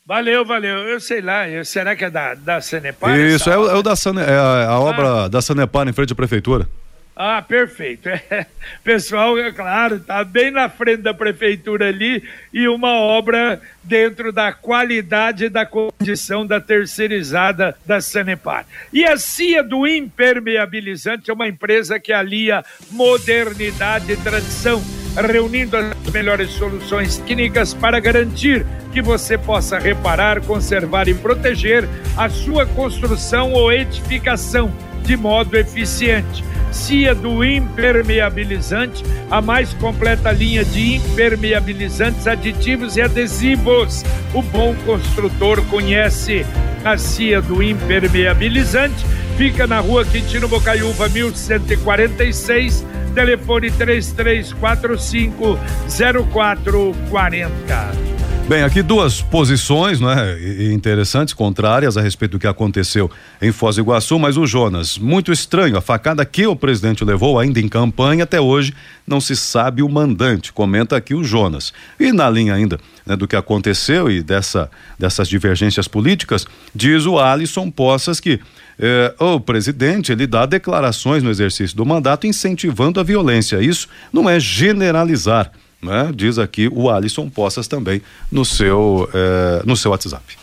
Valeu, 0.08 0.46
valeu. 0.46 0.76
Eu 0.88 1.00
sei 1.00 1.20
lá, 1.20 1.50
eu- 1.50 1.66
será 1.66 1.96
que 1.96 2.06
é 2.06 2.10
da, 2.12 2.36
da 2.36 2.62
Sanepar? 2.62 3.18
Isso, 3.18 3.50
é, 3.50 3.54
é 3.54 3.58
o 3.58 3.82
da 3.82 3.96
Sane, 3.96 4.22
é 4.22 4.34
a, 4.36 4.68
a 4.70 4.80
obra 4.80 5.28
da 5.28 5.42
Sanepar 5.42 5.88
em 5.88 5.94
frente 5.94 6.14
à 6.14 6.16
prefeitura. 6.16 6.68
Ah, 7.16 7.42
perfeito. 7.42 8.10
É, 8.28 8.46
pessoal, 8.84 9.38
é 9.38 9.52
claro, 9.52 10.00
tá 10.00 10.24
bem 10.24 10.50
na 10.50 10.68
frente 10.68 11.04
da 11.04 11.14
prefeitura 11.14 11.90
ali 11.90 12.24
e 12.52 12.68
uma 12.68 12.94
obra 12.94 13.62
dentro 13.84 14.32
da 14.32 14.52
qualidade 14.52 15.48
da 15.48 15.66
condição 15.66 16.46
da 16.46 16.60
terceirizada 16.60 17.78
da 17.86 18.02
Sanepar. 18.02 18.66
E 18.92 19.06
a 19.06 19.16
CIA 19.16 19.64
do 19.64 19.86
Impermeabilizante 19.86 21.30
é 21.30 21.34
uma 21.34 21.48
empresa 21.48 22.00
que 22.00 22.12
alia 22.12 22.64
modernidade 22.90 24.12
e 24.12 24.18
tradição, 24.18 24.84
reunindo 25.16 25.78
as 25.78 26.12
melhores 26.12 26.50
soluções 26.52 27.18
técnicas 27.18 27.74
para 27.74 28.00
garantir 28.00 28.66
que 28.92 29.02
você 29.02 29.38
possa 29.38 29.78
reparar, 29.78 30.42
conservar 30.42 31.08
e 31.08 31.14
proteger 31.14 31.88
a 32.18 32.28
sua 32.28 32.66
construção 32.66 33.54
ou 33.54 33.72
edificação 33.72 34.74
de 35.06 35.16
modo 35.16 35.56
eficiente. 35.56 36.44
CIA 36.72 37.16
do 37.16 37.44
Impermeabilizante, 37.44 39.04
a 39.32 39.42
mais 39.42 39.74
completa 39.74 40.32
linha 40.32 40.66
de 40.66 40.96
impermeabilizantes, 40.96 42.28
aditivos 42.28 42.98
e 42.98 43.02
adesivos. 43.02 44.04
O 44.34 44.42
bom 44.42 44.76
construtor 44.86 45.64
conhece 45.68 46.46
a 46.84 46.98
CIA 46.98 47.42
do 47.42 47.64
Impermeabilizante. 47.64 49.06
Fica 49.38 49.66
na 49.66 49.80
rua 49.80 50.04
Quintino 50.04 50.48
Bocaiúva, 50.48 51.08
1146, 51.08 52.86
telefone 53.14 53.72
3345 53.72 55.58
0440. 55.88 58.35
Bem, 58.48 58.62
aqui 58.62 58.84
duas 58.84 59.24
posições, 59.24 60.00
né, 60.00 60.38
interessantes, 60.72 61.34
contrárias 61.34 61.98
a 61.98 62.02
respeito 62.02 62.34
do 62.34 62.40
que 62.40 62.46
aconteceu 62.46 63.10
em 63.42 63.52
Foz 63.52 63.76
do 63.76 63.82
Iguaçu, 63.82 64.20
mas 64.20 64.38
o 64.38 64.46
Jonas, 64.46 65.00
muito 65.00 65.32
estranho, 65.32 65.76
a 65.76 65.82
facada 65.82 66.24
que 66.24 66.46
o 66.46 66.56
presidente 66.56 67.04
levou 67.04 67.40
ainda 67.40 67.60
em 67.60 67.68
campanha, 67.68 68.24
até 68.24 68.40
hoje 68.40 68.72
não 69.08 69.20
se 69.20 69.36
sabe 69.36 69.82
o 69.82 69.90
mandante, 69.90 70.54
comenta 70.54 70.96
aqui 70.96 71.16
o 71.16 71.24
Jonas. 71.24 71.74
E 72.00 72.12
na 72.12 72.30
linha 72.30 72.54
ainda 72.54 72.80
né, 73.04 73.16
do 73.16 73.28
que 73.28 73.36
aconteceu 73.36 74.12
e 74.12 74.22
dessa, 74.22 74.70
dessas 74.98 75.28
divergências 75.28 75.88
políticas, 75.88 76.46
diz 76.74 77.08
o 77.08 77.18
Alisson 77.18 77.72
Poças 77.72 78.20
que 78.20 78.40
eh, 78.78 79.16
o 79.18 79.40
presidente 79.40 80.12
ele 80.12 80.28
dá 80.28 80.46
declarações 80.46 81.24
no 81.24 81.32
exercício 81.32 81.76
do 81.76 81.84
mandato 81.84 82.28
incentivando 82.28 83.00
a 83.00 83.04
violência. 83.04 83.60
Isso 83.60 83.90
não 84.14 84.30
é 84.30 84.40
generalizar 84.40 85.52
né? 85.82 86.12
Diz 86.14 86.40
aqui 86.40 86.70
o 86.72 86.90
Alisson 86.90 87.30
Poças 87.30 87.68
também 87.68 88.02
no 88.32 88.44
seu, 88.44 89.10
eh, 89.14 89.62
no 89.66 89.76
seu 89.76 89.92
WhatsApp. 89.92 90.38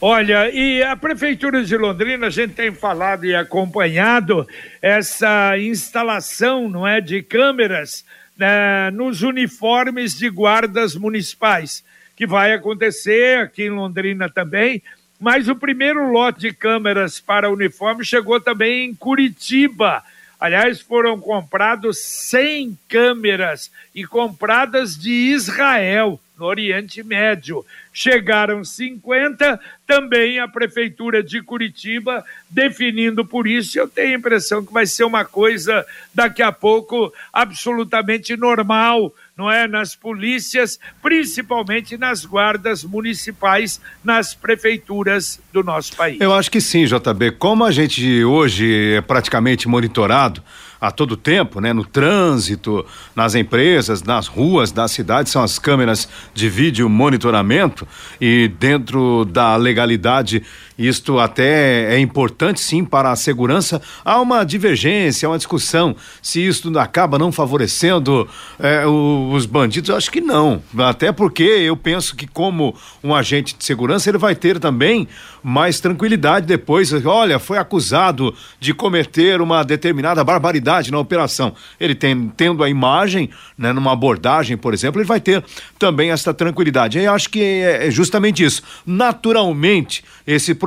Olha, 0.00 0.50
e 0.50 0.82
a 0.82 0.94
Prefeitura 0.94 1.64
de 1.64 1.76
Londrina, 1.76 2.26
a 2.26 2.30
gente 2.30 2.52
tem 2.52 2.70
falado 2.70 3.24
e 3.24 3.34
acompanhado 3.34 4.46
essa 4.82 5.58
instalação, 5.58 6.68
não 6.68 6.86
é, 6.86 7.00
de 7.00 7.22
câmeras 7.22 8.04
né, 8.36 8.90
nos 8.90 9.22
uniformes 9.22 10.14
de 10.16 10.28
guardas 10.28 10.94
municipais, 10.94 11.82
que 12.14 12.26
vai 12.26 12.52
acontecer 12.52 13.38
aqui 13.38 13.64
em 13.64 13.70
Londrina 13.70 14.28
também, 14.28 14.82
mas 15.18 15.48
o 15.48 15.56
primeiro 15.56 16.12
lote 16.12 16.40
de 16.40 16.52
câmeras 16.52 17.18
para 17.18 17.50
uniforme 17.50 18.04
chegou 18.04 18.38
também 18.38 18.90
em 18.90 18.94
Curitiba. 18.94 20.04
Aliás, 20.38 20.80
foram 20.80 21.18
comprados 21.18 21.98
100 21.98 22.78
câmeras 22.88 23.70
e 23.94 24.04
compradas 24.04 24.96
de 24.96 25.10
Israel, 25.10 26.20
no 26.38 26.44
Oriente 26.44 27.02
Médio. 27.02 27.64
Chegaram 27.92 28.62
50, 28.62 29.58
também 29.86 30.38
a 30.38 30.46
Prefeitura 30.46 31.22
de 31.22 31.42
Curitiba 31.42 32.24
definindo 32.50 33.24
por 33.24 33.46
isso. 33.46 33.78
Eu 33.78 33.88
tenho 33.88 34.14
a 34.14 34.18
impressão 34.18 34.64
que 34.64 34.72
vai 34.72 34.84
ser 34.84 35.04
uma 35.04 35.24
coisa 35.24 35.86
daqui 36.14 36.42
a 36.42 36.52
pouco 36.52 37.12
absolutamente 37.32 38.36
normal 38.36 39.14
não 39.36 39.50
é? 39.50 39.68
Nas 39.68 39.94
polícias, 39.94 40.78
principalmente 41.02 41.96
nas 41.98 42.24
guardas 42.24 42.82
municipais, 42.82 43.80
nas 44.02 44.34
prefeituras 44.34 45.38
do 45.52 45.62
nosso 45.62 45.94
país. 45.94 46.20
Eu 46.20 46.32
acho 46.32 46.50
que 46.50 46.60
sim, 46.60 46.84
JB. 46.86 47.32
Como 47.32 47.64
a 47.64 47.70
gente 47.70 48.24
hoje 48.24 48.94
é 48.94 49.00
praticamente 49.00 49.68
monitorado, 49.68 50.42
a 50.80 50.90
todo 50.90 51.16
tempo, 51.16 51.60
né? 51.60 51.72
No 51.72 51.84
trânsito, 51.84 52.84
nas 53.14 53.34
empresas, 53.34 54.02
nas 54.02 54.26
ruas 54.26 54.70
da 54.70 54.86
cidade, 54.86 55.30
são 55.30 55.42
as 55.42 55.58
câmeras 55.58 56.08
de 56.34 56.48
vídeo 56.48 56.88
monitoramento 56.88 57.86
e 58.20 58.48
dentro 58.58 59.24
da 59.24 59.56
legalidade 59.56 60.42
isto 60.78 61.18
até 61.18 61.94
é 61.94 61.98
importante 61.98 62.60
sim 62.60 62.84
para 62.84 63.10
a 63.10 63.16
segurança. 63.16 63.80
Há 64.04 64.20
uma 64.20 64.44
divergência, 64.44 65.28
uma 65.28 65.38
discussão 65.38 65.96
se 66.20 66.46
isto 66.46 66.76
acaba 66.78 67.18
não 67.18 67.32
favorecendo 67.32 68.28
é, 68.58 68.86
os 68.86 69.46
bandidos. 69.46 69.88
Eu 69.88 69.96
acho 69.96 70.10
que 70.10 70.20
não, 70.20 70.62
até 70.78 71.12
porque 71.12 71.42
eu 71.42 71.76
penso 71.76 72.14
que 72.14 72.26
como 72.26 72.74
um 73.02 73.14
agente 73.14 73.56
de 73.56 73.64
segurança 73.64 74.10
ele 74.10 74.18
vai 74.18 74.34
ter 74.34 74.58
também 74.58 75.08
mais 75.42 75.80
tranquilidade 75.80 76.46
depois. 76.46 76.92
Olha, 77.06 77.38
foi 77.38 77.56
acusado 77.56 78.34
de 78.60 78.74
cometer 78.74 79.40
uma 79.40 79.62
determinada 79.62 80.22
barbaridade 80.22 80.90
na 80.90 80.98
operação. 80.98 81.54
Ele 81.80 81.94
tem 81.94 82.32
tendo 82.36 82.62
a 82.62 82.68
imagem, 82.68 83.30
né, 83.56 83.72
numa 83.72 83.92
abordagem, 83.92 84.56
por 84.56 84.74
exemplo, 84.74 85.00
ele 85.00 85.08
vai 85.08 85.20
ter 85.20 85.42
também 85.78 86.10
essa 86.10 86.34
tranquilidade. 86.34 86.98
Eu 86.98 87.12
acho 87.12 87.30
que 87.30 87.40
é, 87.40 87.86
é 87.86 87.90
justamente 87.90 88.44
isso. 88.44 88.62
Naturalmente, 88.84 90.04
esse 90.26 90.54
processo 90.54 90.65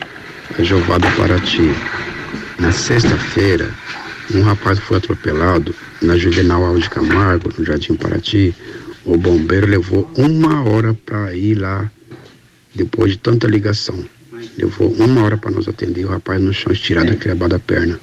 Jeová 0.59 0.99
do 0.99 1.11
Paraty. 1.13 1.75
Na 2.59 2.73
sexta-feira, 2.73 3.73
um 4.35 4.43
rapaz 4.43 4.79
foi 4.79 4.99
atropelado 4.99 5.75
na 6.03 6.17
Juvenal 6.17 6.65
Alves 6.65 6.89
Camargo, 6.89 7.53
no 7.57 7.65
Jardim 7.65 7.95
Paraty, 7.95 8.55
o 9.05 9.17
bombeiro 9.17 9.67
levou 9.67 10.11
uma 10.17 10.65
hora 10.65 10.93
para 10.93 11.35
ir 11.35 11.55
lá, 11.55 11.91
depois 12.75 13.13
de 13.13 13.19
tanta 13.19 13.47
ligação. 13.47 14.05
Levou 14.59 14.93
uma 14.95 15.23
hora 15.23 15.37
para 15.37 15.53
nos 15.53 15.69
atender. 15.69 16.05
O 16.05 16.09
rapaz 16.09 16.41
no 16.43 16.53
chão 16.53 16.73
estirado, 16.73 17.17
quebrado 17.17 17.55
a 17.55 17.59
perna. 17.59 18.01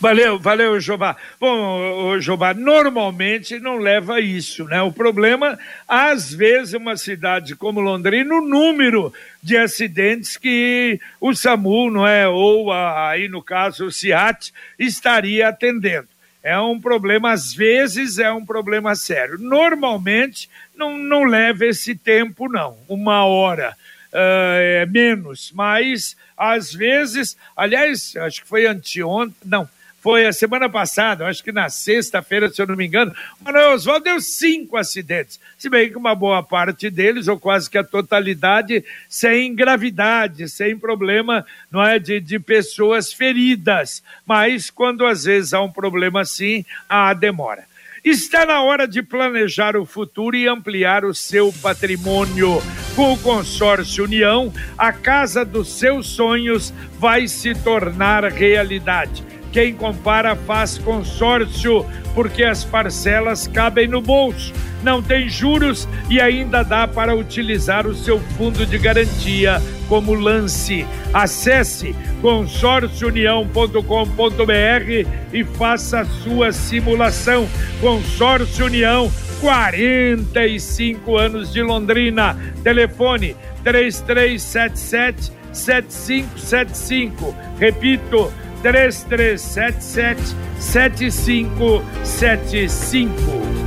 Valeu, 0.00 0.38
valeu, 0.38 0.78
Jobá. 0.80 1.16
Bom, 1.40 2.20
Jobá, 2.20 2.54
normalmente 2.54 3.58
não 3.58 3.78
leva 3.78 4.20
isso, 4.20 4.64
né? 4.64 4.80
O 4.80 4.92
problema, 4.92 5.58
às 5.88 6.32
vezes, 6.32 6.74
uma 6.74 6.96
cidade 6.96 7.56
como 7.56 7.80
Londrina, 7.80 8.34
o 8.34 8.40
número 8.40 9.12
de 9.42 9.56
acidentes 9.56 10.36
que 10.36 11.00
o 11.20 11.34
SAMU, 11.34 11.90
não 11.90 12.06
é, 12.06 12.28
ou 12.28 12.70
a, 12.70 13.10
aí 13.10 13.28
no 13.28 13.42
caso 13.42 13.86
o 13.86 13.92
CIAT, 13.92 14.52
estaria 14.78 15.48
atendendo 15.48 16.08
é 16.42 16.58
um 16.58 16.80
problema, 16.80 17.32
às 17.32 17.52
vezes 17.52 18.18
é 18.18 18.32
um 18.32 18.46
problema 18.46 18.94
sério. 18.94 19.38
Normalmente 19.38 20.48
não, 20.74 20.96
não 20.96 21.24
leva 21.24 21.66
esse 21.66 21.94
tempo, 21.94 22.48
não, 22.48 22.78
uma 22.88 23.24
hora. 23.24 23.76
Uh, 24.10 24.80
é 24.80 24.86
menos, 24.86 25.52
mas 25.54 26.16
às 26.34 26.72
vezes, 26.72 27.36
aliás, 27.54 28.16
acho 28.16 28.40
que 28.40 28.48
foi 28.48 28.64
anteontem, 28.64 29.36
não, 29.44 29.68
foi 30.00 30.26
a 30.26 30.32
semana 30.32 30.68
passada, 30.68 31.26
acho 31.26 31.42
que 31.42 31.50
na 31.50 31.68
sexta-feira, 31.68 32.48
se 32.48 32.62
eu 32.62 32.66
não 32.66 32.76
me 32.76 32.86
engano, 32.86 33.12
o 33.40 33.44
Manuel 33.44 33.72
Oswaldo 33.72 34.04
deu 34.04 34.20
cinco 34.20 34.76
acidentes. 34.76 35.40
Se 35.56 35.68
bem 35.68 35.90
que 35.90 35.96
uma 35.96 36.14
boa 36.14 36.42
parte 36.42 36.88
deles, 36.88 37.26
ou 37.26 37.38
quase 37.38 37.68
que 37.68 37.76
a 37.76 37.84
totalidade, 37.84 38.84
sem 39.08 39.54
gravidade, 39.54 40.48
sem 40.48 40.78
problema 40.78 41.44
não 41.70 41.82
é, 41.82 41.98
de, 41.98 42.20
de 42.20 42.38
pessoas 42.38 43.12
feridas. 43.12 44.02
Mas 44.24 44.70
quando 44.70 45.04
às 45.04 45.24
vezes 45.24 45.52
há 45.52 45.60
um 45.60 45.70
problema 45.70 46.20
assim, 46.20 46.64
há 46.88 47.12
demora. 47.12 47.66
Está 48.04 48.46
na 48.46 48.62
hora 48.62 48.86
de 48.86 49.02
planejar 49.02 49.76
o 49.76 49.84
futuro 49.84 50.36
e 50.36 50.46
ampliar 50.46 51.04
o 51.04 51.14
seu 51.14 51.52
patrimônio. 51.60 52.62
Com 52.94 53.12
o 53.12 53.18
consórcio 53.18 54.04
União, 54.04 54.52
a 54.78 54.92
casa 54.92 55.44
dos 55.44 55.78
seus 55.78 56.06
sonhos 56.08 56.72
vai 56.98 57.26
se 57.26 57.54
tornar 57.54 58.24
realidade. 58.24 59.27
Quem 59.52 59.74
compara 59.74 60.36
faz 60.36 60.78
consórcio, 60.78 61.84
porque 62.14 62.44
as 62.44 62.64
parcelas 62.64 63.46
cabem 63.46 63.88
no 63.88 64.00
bolso, 64.00 64.54
não 64.82 65.02
tem 65.02 65.28
juros 65.28 65.86
e 66.08 66.18
ainda 66.20 66.62
dá 66.62 66.86
para 66.86 67.14
utilizar 67.14 67.86
o 67.86 67.94
seu 67.94 68.18
fundo 68.36 68.64
de 68.66 68.78
garantia 68.78 69.60
como 69.88 70.14
lance. 70.14 70.86
Acesse 71.12 71.94
consórciounião.com.br 72.20 75.08
e 75.32 75.44
faça 75.44 76.00
a 76.00 76.04
sua 76.04 76.52
simulação. 76.52 77.48
Consórcio 77.80 78.66
União, 78.66 79.10
45 79.40 81.16
anos 81.16 81.52
de 81.52 81.62
Londrina. 81.62 82.36
Telefone 82.62 83.34
3377 83.64 85.32
7575. 85.52 87.34
Repito, 87.58 88.32
3377 88.62 90.34
7575. 90.58 93.12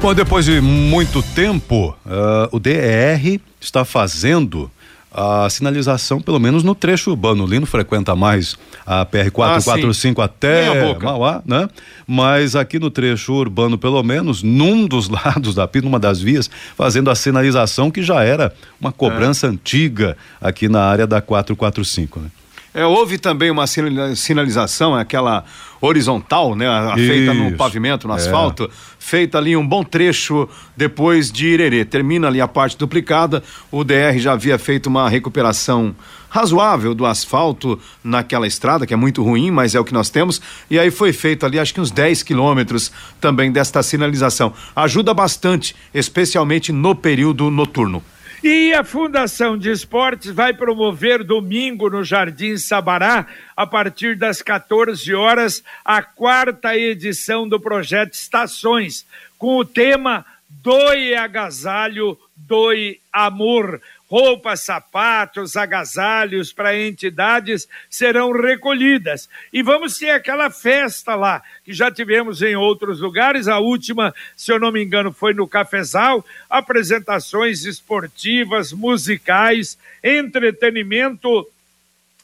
Bom, 0.01 0.13
depois 0.13 0.45
de 0.45 0.59
muito 0.59 1.21
tempo, 1.21 1.95
uh, 2.05 2.49
o 2.51 2.59
DER 2.59 3.39
está 3.59 3.85
fazendo 3.85 4.69
a 5.13 5.49
sinalização, 5.49 6.21
pelo 6.21 6.39
menos 6.39 6.63
no 6.63 6.73
trecho 6.73 7.11
urbano. 7.11 7.43
O 7.43 7.47
Lino 7.47 7.65
frequenta 7.65 8.15
mais 8.15 8.57
a 8.85 9.05
PR-445 9.05 10.19
Ah, 10.19 10.25
até 10.25 10.97
Mauá, 10.99 11.41
né? 11.45 11.67
Mas 12.07 12.55
aqui 12.55 12.79
no 12.79 12.89
trecho 12.89 13.33
urbano, 13.33 13.77
pelo 13.77 14.01
menos, 14.01 14.41
num 14.41 14.87
dos 14.87 15.09
lados 15.09 15.53
da 15.53 15.67
pista, 15.67 15.85
numa 15.85 15.99
das 15.99 16.21
vias, 16.21 16.49
fazendo 16.77 17.11
a 17.11 17.15
sinalização 17.15 17.91
que 17.91 18.01
já 18.01 18.23
era 18.23 18.53
uma 18.79 18.91
cobrança 18.91 19.47
antiga 19.47 20.15
aqui 20.39 20.69
na 20.69 20.83
área 20.83 21.05
da 21.05 21.21
445, 21.21 22.21
né? 22.21 22.27
É, 22.73 22.85
houve 22.85 23.17
também 23.17 23.51
uma 23.51 23.67
sinali- 23.67 24.15
sinalização, 24.15 24.95
aquela 24.95 25.43
horizontal, 25.81 26.55
né? 26.55 26.67
a- 26.67 26.93
a 26.93 26.95
Feita 26.95 27.33
no 27.33 27.51
pavimento, 27.57 28.07
no 28.07 28.13
É. 28.13 28.17
asfalto, 28.17 28.69
feita 28.97 29.37
ali 29.37 29.57
um 29.57 29.67
bom 29.67 29.83
trecho 29.83 30.47
depois 30.77 31.29
de 31.31 31.47
Irerê. 31.47 31.83
Termina 31.83 32.27
ali 32.27 32.39
a 32.39 32.47
parte 32.47 32.77
duplicada. 32.77 33.43
O 33.69 33.83
DR 33.83 34.17
já 34.19 34.33
havia 34.33 34.57
feito 34.57 34.87
uma 34.87 35.09
recuperação 35.09 35.93
razoável 36.29 36.95
do 36.95 37.05
asfalto 37.05 37.77
naquela 38.01 38.47
estrada, 38.47 38.85
que 38.87 38.93
é 38.93 38.97
muito 38.97 39.21
ruim, 39.21 39.51
mas 39.51 39.75
é 39.75 39.79
o 39.79 39.83
que 39.83 39.93
nós 39.93 40.09
temos. 40.09 40.41
E 40.69 40.79
aí 40.79 40.89
foi 40.89 41.11
feito 41.11 41.45
ali, 41.45 41.59
acho 41.59 41.73
que 41.73 41.81
uns 41.81 41.91
10 41.91 42.23
quilômetros 42.23 42.89
também 43.19 43.51
desta 43.51 43.83
sinalização. 43.83 44.53
Ajuda 44.73 45.13
bastante, 45.13 45.75
especialmente 45.93 46.71
no 46.71 46.95
período 46.95 47.51
noturno. 47.51 48.01
E 48.43 48.73
a 48.73 48.83
Fundação 48.83 49.55
de 49.55 49.69
Esportes 49.69 50.31
vai 50.31 50.51
promover 50.51 51.23
domingo 51.23 51.91
no 51.91 52.03
Jardim 52.03 52.57
Sabará, 52.57 53.27
a 53.55 53.67
partir 53.67 54.15
das 54.15 54.41
14 54.41 55.13
horas, 55.13 55.63
a 55.85 56.01
quarta 56.01 56.75
edição 56.75 57.47
do 57.47 57.59
projeto 57.59 58.13
Estações, 58.13 59.05
com 59.37 59.57
o 59.57 59.65
tema 59.65 60.25
Doe 60.49 61.13
Agasalho, 61.13 62.17
Doe 62.35 62.99
Amor. 63.13 63.79
Roupas, 64.11 64.59
sapatos, 64.59 65.55
agasalhos 65.55 66.51
para 66.51 66.77
entidades 66.77 67.65
serão 67.89 68.33
recolhidas. 68.33 69.29
E 69.53 69.63
vamos 69.63 69.97
ter 69.97 70.09
aquela 70.09 70.49
festa 70.49 71.15
lá, 71.15 71.41
que 71.63 71.71
já 71.71 71.89
tivemos 71.89 72.41
em 72.41 72.53
outros 72.53 72.99
lugares. 72.99 73.47
A 73.47 73.59
última, 73.59 74.13
se 74.35 74.51
eu 74.51 74.59
não 74.59 74.69
me 74.69 74.83
engano, 74.83 75.13
foi 75.13 75.33
no 75.33 75.47
Cafezal. 75.47 76.25
Apresentações 76.49 77.63
esportivas, 77.63 78.73
musicais, 78.73 79.77
entretenimento 80.03 81.47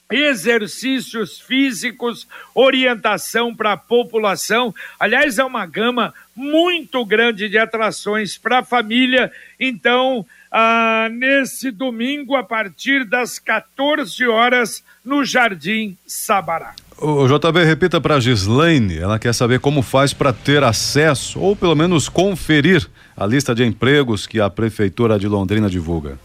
exercícios 0.09 1.39
físicos, 1.39 2.27
orientação 2.53 3.55
para 3.55 3.73
a 3.73 3.77
população. 3.77 4.73
Aliás, 4.99 5.37
é 5.37 5.43
uma 5.43 5.65
gama 5.65 6.13
muito 6.37 7.03
grande 7.03 7.49
de 7.49 7.57
atrações 7.57 8.37
para 8.37 8.59
a 8.59 8.63
família. 8.63 9.31
Então, 9.59 10.23
ah, 10.51 11.09
nesse 11.11 11.71
domingo, 11.71 12.35
a 12.35 12.43
partir 12.43 13.03
das 13.03 13.39
14 13.39 14.25
horas, 14.27 14.83
no 15.03 15.25
Jardim 15.25 15.97
Sabará. 16.05 16.73
O 16.99 17.27
JB, 17.27 17.63
repita 17.63 18.01
para 18.01 18.19
Gislaine, 18.19 18.97
ela 18.97 19.19
quer 19.19 19.33
saber 19.33 19.59
como 19.59 19.81
faz 19.81 20.13
para 20.13 20.33
ter 20.33 20.63
acesso, 20.63 21.39
ou 21.39 21.55
pelo 21.55 21.75
menos 21.75 22.09
conferir, 22.09 22.87
a 23.15 23.25
lista 23.25 23.53
de 23.53 23.63
empregos 23.63 24.27
que 24.27 24.39
a 24.39 24.49
Prefeitura 24.49 25.17
de 25.17 25.27
Londrina 25.27 25.69
divulga. 25.69 26.19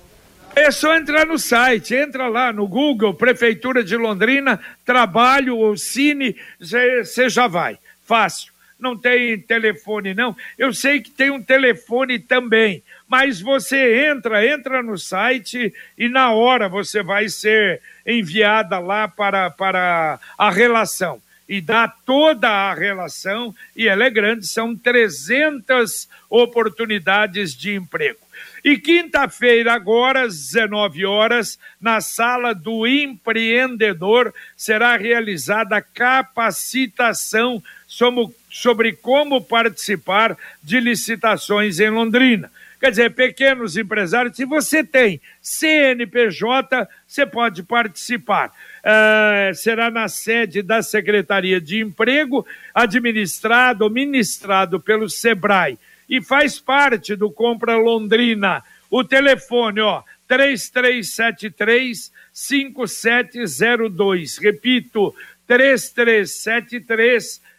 É 0.54 0.70
só 0.70 0.94
entrar 0.94 1.26
no 1.26 1.38
site, 1.38 1.94
entra 1.94 2.28
lá 2.28 2.52
no 2.52 2.66
Google, 2.66 3.14
Prefeitura 3.14 3.82
de 3.82 3.96
Londrina, 3.96 4.60
trabalho 4.84 5.56
ou 5.56 5.76
cine, 5.76 6.36
você 6.60 7.28
já 7.28 7.46
vai. 7.46 7.78
Fácil. 8.06 8.51
Não 8.82 8.96
tem 8.96 9.38
telefone, 9.38 10.12
não. 10.12 10.36
Eu 10.58 10.74
sei 10.74 11.00
que 11.00 11.08
tem 11.08 11.30
um 11.30 11.40
telefone 11.40 12.18
também, 12.18 12.82
mas 13.06 13.40
você 13.40 14.06
entra, 14.10 14.44
entra 14.44 14.82
no 14.82 14.98
site 14.98 15.72
e 15.96 16.08
na 16.08 16.32
hora 16.32 16.68
você 16.68 17.00
vai 17.00 17.28
ser 17.28 17.80
enviada 18.04 18.80
lá 18.80 19.06
para, 19.06 19.50
para 19.50 20.18
a 20.36 20.50
relação. 20.50 21.22
E 21.48 21.60
dá 21.60 21.86
toda 21.86 22.48
a 22.48 22.74
relação, 22.74 23.54
e 23.76 23.86
ela 23.86 24.04
é 24.04 24.10
grande, 24.10 24.46
são 24.46 24.74
300 24.74 26.08
oportunidades 26.28 27.54
de 27.54 27.74
emprego. 27.74 28.18
E 28.64 28.78
quinta-feira, 28.78 29.74
agora, 29.74 30.22
às 30.22 30.52
19 30.52 31.04
horas, 31.04 31.58
na 31.80 32.00
sala 32.00 32.54
do 32.54 32.86
empreendedor, 32.86 34.32
será 34.56 34.96
realizada 34.96 35.76
a 35.76 35.82
capacitação 35.82 37.62
sobre, 37.86 38.32
sobre 38.52 38.92
como 38.92 39.42
participar 39.42 40.36
de 40.62 40.78
licitações 40.78 41.80
em 41.80 41.88
Londrina. 41.88 42.52
Quer 42.78 42.90
dizer, 42.90 43.14
pequenos 43.14 43.78
empresários, 43.78 44.36
se 44.36 44.44
você 44.44 44.84
tem 44.84 45.18
CNPJ, 45.40 46.86
você 47.06 47.24
pode 47.24 47.62
participar. 47.62 48.52
Ah, 48.84 49.50
será 49.54 49.90
na 49.90 50.06
sede 50.06 50.60
da 50.60 50.82
Secretaria 50.82 51.58
de 51.60 51.80
Emprego, 51.80 52.46
administrado 52.74 53.88
ministrado 53.88 54.78
pelo 54.78 55.08
SEBRAE 55.08 55.78
e 56.08 56.20
faz 56.20 56.58
parte 56.60 57.16
do 57.16 57.30
Compra 57.30 57.76
Londrina. 57.76 58.62
O 58.90 59.02
telefone, 59.02 59.80
ó, 59.80 60.02
3373 60.28 62.12
5702. 62.34 64.36
Repito, 64.36 65.14
3373 65.46 67.40
5702. 67.40 67.51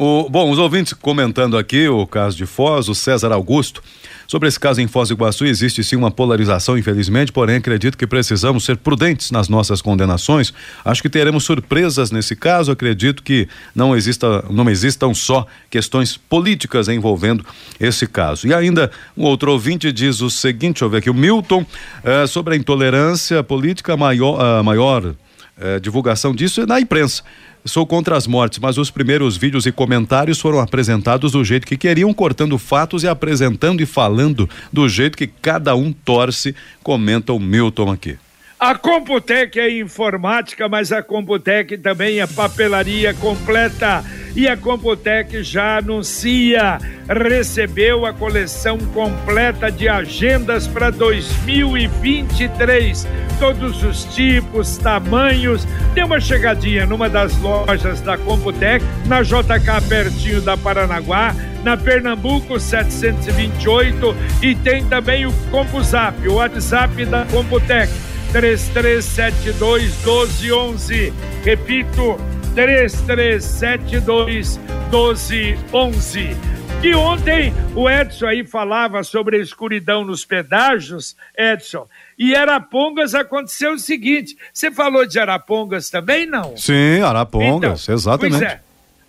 O, 0.00 0.28
bom, 0.28 0.48
os 0.48 0.58
ouvintes 0.58 0.92
comentando 0.92 1.58
aqui 1.58 1.88
o 1.88 2.06
caso 2.06 2.36
de 2.36 2.46
Foz, 2.46 2.88
o 2.88 2.94
César 2.94 3.32
Augusto. 3.32 3.82
Sobre 4.28 4.46
esse 4.46 4.60
caso 4.60 4.80
em 4.80 4.86
Foz 4.86 5.08
do 5.08 5.14
Iguaçu, 5.14 5.44
existe 5.44 5.82
sim 5.82 5.96
uma 5.96 6.08
polarização, 6.08 6.78
infelizmente, 6.78 7.32
porém 7.32 7.56
acredito 7.56 7.98
que 7.98 8.06
precisamos 8.06 8.64
ser 8.64 8.76
prudentes 8.76 9.32
nas 9.32 9.48
nossas 9.48 9.82
condenações. 9.82 10.54
Acho 10.84 11.02
que 11.02 11.08
teremos 11.08 11.42
surpresas 11.42 12.12
nesse 12.12 12.36
caso. 12.36 12.70
Acredito 12.70 13.24
que 13.24 13.48
não, 13.74 13.96
exista, 13.96 14.44
não 14.48 14.70
existam 14.70 15.12
só 15.14 15.44
questões 15.68 16.16
políticas 16.16 16.88
envolvendo 16.88 17.44
esse 17.80 18.06
caso. 18.06 18.46
E 18.46 18.54
ainda 18.54 18.92
um 19.16 19.24
outro 19.24 19.50
ouvinte 19.50 19.90
diz 19.90 20.20
o 20.20 20.30
seguinte: 20.30 20.74
deixa 20.74 20.84
eu 20.84 20.90
ver 20.90 20.98
aqui, 20.98 21.10
o 21.10 21.14
Milton, 21.14 21.66
eh, 22.04 22.26
sobre 22.28 22.54
a 22.54 22.56
intolerância 22.56 23.42
política, 23.42 23.96
maior, 23.96 24.40
a 24.40 24.62
maior 24.62 25.14
eh, 25.60 25.80
divulgação 25.80 26.34
disso 26.34 26.60
é 26.60 26.66
na 26.66 26.80
imprensa. 26.80 27.22
Sou 27.64 27.86
contra 27.86 28.16
as 28.16 28.26
mortes, 28.26 28.58
mas 28.58 28.78
os 28.78 28.90
primeiros 28.90 29.36
vídeos 29.36 29.66
e 29.66 29.72
comentários 29.72 30.40
foram 30.40 30.60
apresentados 30.60 31.32
do 31.32 31.44
jeito 31.44 31.66
que 31.66 31.76
queriam, 31.76 32.14
cortando 32.14 32.56
fatos 32.56 33.02
e 33.02 33.08
apresentando 33.08 33.82
e 33.82 33.86
falando 33.86 34.48
do 34.72 34.88
jeito 34.88 35.18
que 35.18 35.26
cada 35.26 35.74
um 35.74 35.92
torce, 35.92 36.54
comenta 36.82 37.32
o 37.32 37.40
Milton 37.40 37.90
aqui. 37.90 38.16
A 38.60 38.74
Computec 38.74 39.60
é 39.60 39.78
informática, 39.78 40.68
mas 40.68 40.90
a 40.90 41.00
Computec 41.00 41.78
também 41.78 42.18
é 42.18 42.26
papelaria 42.26 43.14
completa. 43.14 44.02
E 44.34 44.48
a 44.48 44.56
Computec 44.56 45.44
já 45.44 45.78
anuncia, 45.78 46.78
recebeu 47.08 48.04
a 48.04 48.12
coleção 48.12 48.76
completa 48.92 49.70
de 49.70 49.88
agendas 49.88 50.66
para 50.66 50.90
2023. 50.90 53.06
Todos 53.38 53.84
os 53.84 54.02
tipos, 54.12 54.76
tamanhos. 54.76 55.64
Dê 55.94 56.02
uma 56.02 56.18
chegadinha 56.18 56.84
numa 56.84 57.08
das 57.08 57.38
lojas 57.38 58.00
da 58.00 58.18
Computec, 58.18 58.84
na 59.06 59.22
JK 59.22 59.86
pertinho 59.88 60.40
da 60.40 60.56
Paranaguá, 60.56 61.32
na 61.62 61.76
Pernambuco 61.76 62.58
728 62.58 64.16
e 64.42 64.56
tem 64.56 64.84
também 64.86 65.26
o 65.26 65.32
CompuZap, 65.52 66.26
o 66.26 66.34
WhatsApp 66.34 67.06
da 67.06 67.24
Computec. 67.26 68.07
3372 68.32 69.96
1211. 70.04 71.12
Repito, 71.44 72.16
3372 72.54 74.58
1211. 74.90 76.36
E 76.80 76.94
ontem 76.94 77.52
o 77.74 77.90
Edson 77.90 78.26
aí 78.26 78.46
falava 78.46 79.02
sobre 79.02 79.36
a 79.36 79.40
escuridão 79.40 80.04
nos 80.04 80.24
pedágios, 80.24 81.16
Edson. 81.36 81.88
E 82.16 82.36
Arapongas 82.36 83.16
aconteceu 83.16 83.72
o 83.72 83.78
seguinte: 83.78 84.38
você 84.52 84.70
falou 84.70 85.04
de 85.04 85.18
Arapongas 85.18 85.90
também, 85.90 86.24
não? 86.24 86.56
Sim, 86.56 87.00
Arapongas, 87.02 87.82
Então, 87.82 87.94
exatamente. 87.94 88.38
Pois 88.38 88.42
é. 88.42 88.60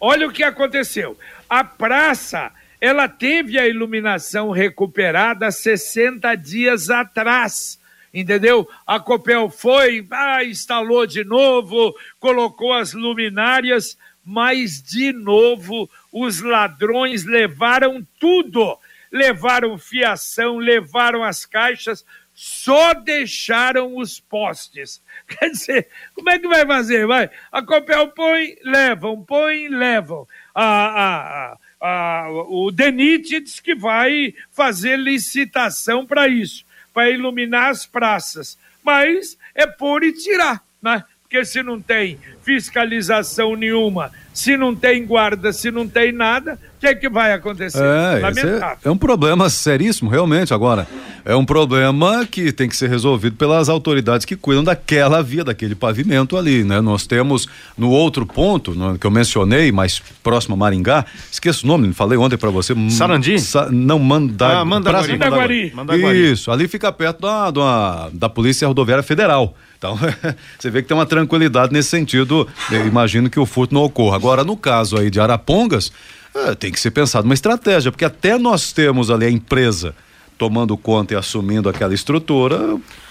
Olha 0.02 0.28
o 0.28 0.32
que 0.32 0.44
aconteceu. 0.44 1.16
A 1.50 1.64
praça 1.64 2.52
ela 2.82 3.08
teve 3.08 3.58
a 3.60 3.68
iluminação 3.68 4.52
recuperada 4.52 5.52
60 5.52 6.34
dias 6.36 6.90
atrás. 6.90 7.79
Entendeu? 8.14 8.68
A 8.86 9.00
Copel 9.00 9.50
foi, 9.50 10.06
ah, 10.12 10.44
instalou 10.44 11.06
de 11.06 11.24
novo, 11.24 11.96
colocou 12.20 12.74
as 12.74 12.94
luminárias, 12.94 13.98
mas 14.26 14.82
de 14.82 15.12
novo 15.12 15.90
os 16.12 16.42
ladrões 16.42 17.26
levaram 17.26 18.06
tudo. 18.20 18.78
Levaram 19.12 19.78
fiação, 19.78 20.58
levaram 20.58 21.24
as 21.24 21.44
caixas, 21.44 22.06
só 22.42 22.94
deixaram 22.94 23.98
os 23.98 24.18
postes. 24.18 25.02
Quer 25.28 25.50
dizer, 25.50 25.88
como 26.16 26.30
é 26.30 26.40
que 26.40 26.48
vai 26.48 26.66
fazer? 26.66 27.06
Vai, 27.06 27.30
a 27.52 27.62
Copel 27.62 28.08
põe, 28.10 28.56
levam, 28.64 29.26
põe, 29.26 29.68
levam. 29.68 30.26
A, 30.56 30.64
a, 30.64 31.58
a, 31.82 32.30
o 32.48 32.72
DENIT 32.72 33.42
diz 33.42 33.60
que 33.60 33.76
vai 33.76 34.34
fazer 34.52 34.98
licitação 34.98 36.06
para 36.06 36.30
isso, 36.30 36.64
para 36.94 37.10
iluminar 37.10 37.70
as 37.70 37.86
praças. 37.86 38.58
Mas 38.84 39.38
é 39.54 39.68
pôr 39.68 40.04
e 40.04 40.14
tirar, 40.14 40.64
né? 40.82 41.04
Porque 41.22 41.46
se 41.46 41.62
não 41.62 41.80
tem 41.80 42.20
fiscalização 42.42 43.56
nenhuma, 43.56 44.12
se 44.34 44.58
não 44.58 44.76
tem 44.76 45.06
guarda, 45.06 45.54
se 45.54 45.70
não 45.70 45.88
tem 45.88 46.12
nada, 46.12 46.60
que 46.80 46.88
é 46.88 46.96
que 46.96 47.10
vai 47.10 47.34
acontecer? 47.34 47.84
É, 47.84 48.22
é, 48.22 48.78
é 48.86 48.92
um 48.92 48.98
problema 48.98 49.50
seríssimo, 49.50 50.10
realmente. 50.10 50.54
Agora, 50.54 50.88
é 51.26 51.36
um 51.36 51.46
problema 51.46 52.26
que 52.26 52.52
tem 52.52 52.70
que 52.70 52.76
ser 52.76 52.90
resolvido 52.90 53.36
pelas 53.36 53.68
autoridades 53.70 54.26
que 54.26 54.36
cuidam 54.36 54.64
daquela 54.64 55.22
via, 55.22 55.44
daquele 55.44 55.76
pavimento 55.76 56.38
ali, 56.38 56.64
né? 56.64 56.80
Nós 56.80 57.06
temos 57.06 57.48
no 57.78 57.90
outro 57.90 58.26
ponto, 58.26 58.74
no, 58.74 58.98
que 58.98 59.06
eu 59.06 59.12
mencionei, 59.12 59.72
mais 59.72 60.02
próximo 60.24 60.56
a 60.56 60.58
Maringá, 60.58 61.06
esqueço 61.32 61.66
o 61.66 61.68
nome, 61.68 61.94
falei 61.94 62.18
ontem 62.18 62.38
para 62.38 62.50
você. 62.50 62.74
Sarandi? 62.90 63.40
Sa, 63.40 63.70
não, 63.70 64.00
Manda, 64.00 64.60
Ah, 64.60 64.66
Mandaguari. 64.66 65.12
Mandaguari. 65.12 65.72
Mandaguari. 65.76 66.32
Isso, 66.32 66.52
ali 66.52 66.68
fica 66.68 66.92
perto 66.92 67.22
da, 67.22 67.52
da, 67.52 68.10
da 68.14 68.30
Polícia 68.30 68.68
Rodoviária 68.68 69.04
Federal. 69.04 69.56
Então, 69.78 69.98
você 70.60 70.70
vê 70.70 70.82
que 70.82 70.88
tem 70.88 70.96
uma 70.96 71.06
tranquilidade 71.06 71.72
nesse 71.72 71.90
sentido. 71.90 72.48
Eu 72.70 72.86
imagino 72.86 73.30
que 73.30 73.40
o 73.40 73.46
furto 73.46 73.74
não 73.74 73.84
ocorra. 73.84 74.16
Agora, 74.18 74.44
no 74.44 74.58
caso 74.58 74.98
aí 74.98 75.10
de 75.10 75.20
Arapongas, 75.20 75.92
é, 76.36 76.56
tem 76.56 76.72
que 76.72 76.80
ser 76.80 76.92
pensado 76.92 77.26
uma 77.26 77.34
estratégia, 77.34 77.92
porque 77.92 78.06
até 78.06 78.38
nós 78.38 78.72
temos 78.72 79.10
ali 79.10 79.26
a 79.26 79.30
empresa 79.32 79.96
tomando 80.38 80.78
conta 80.78 81.14
e 81.14 81.18
assumindo 81.18 81.68
aquela 81.68 81.94
estrutura, 81.94 82.58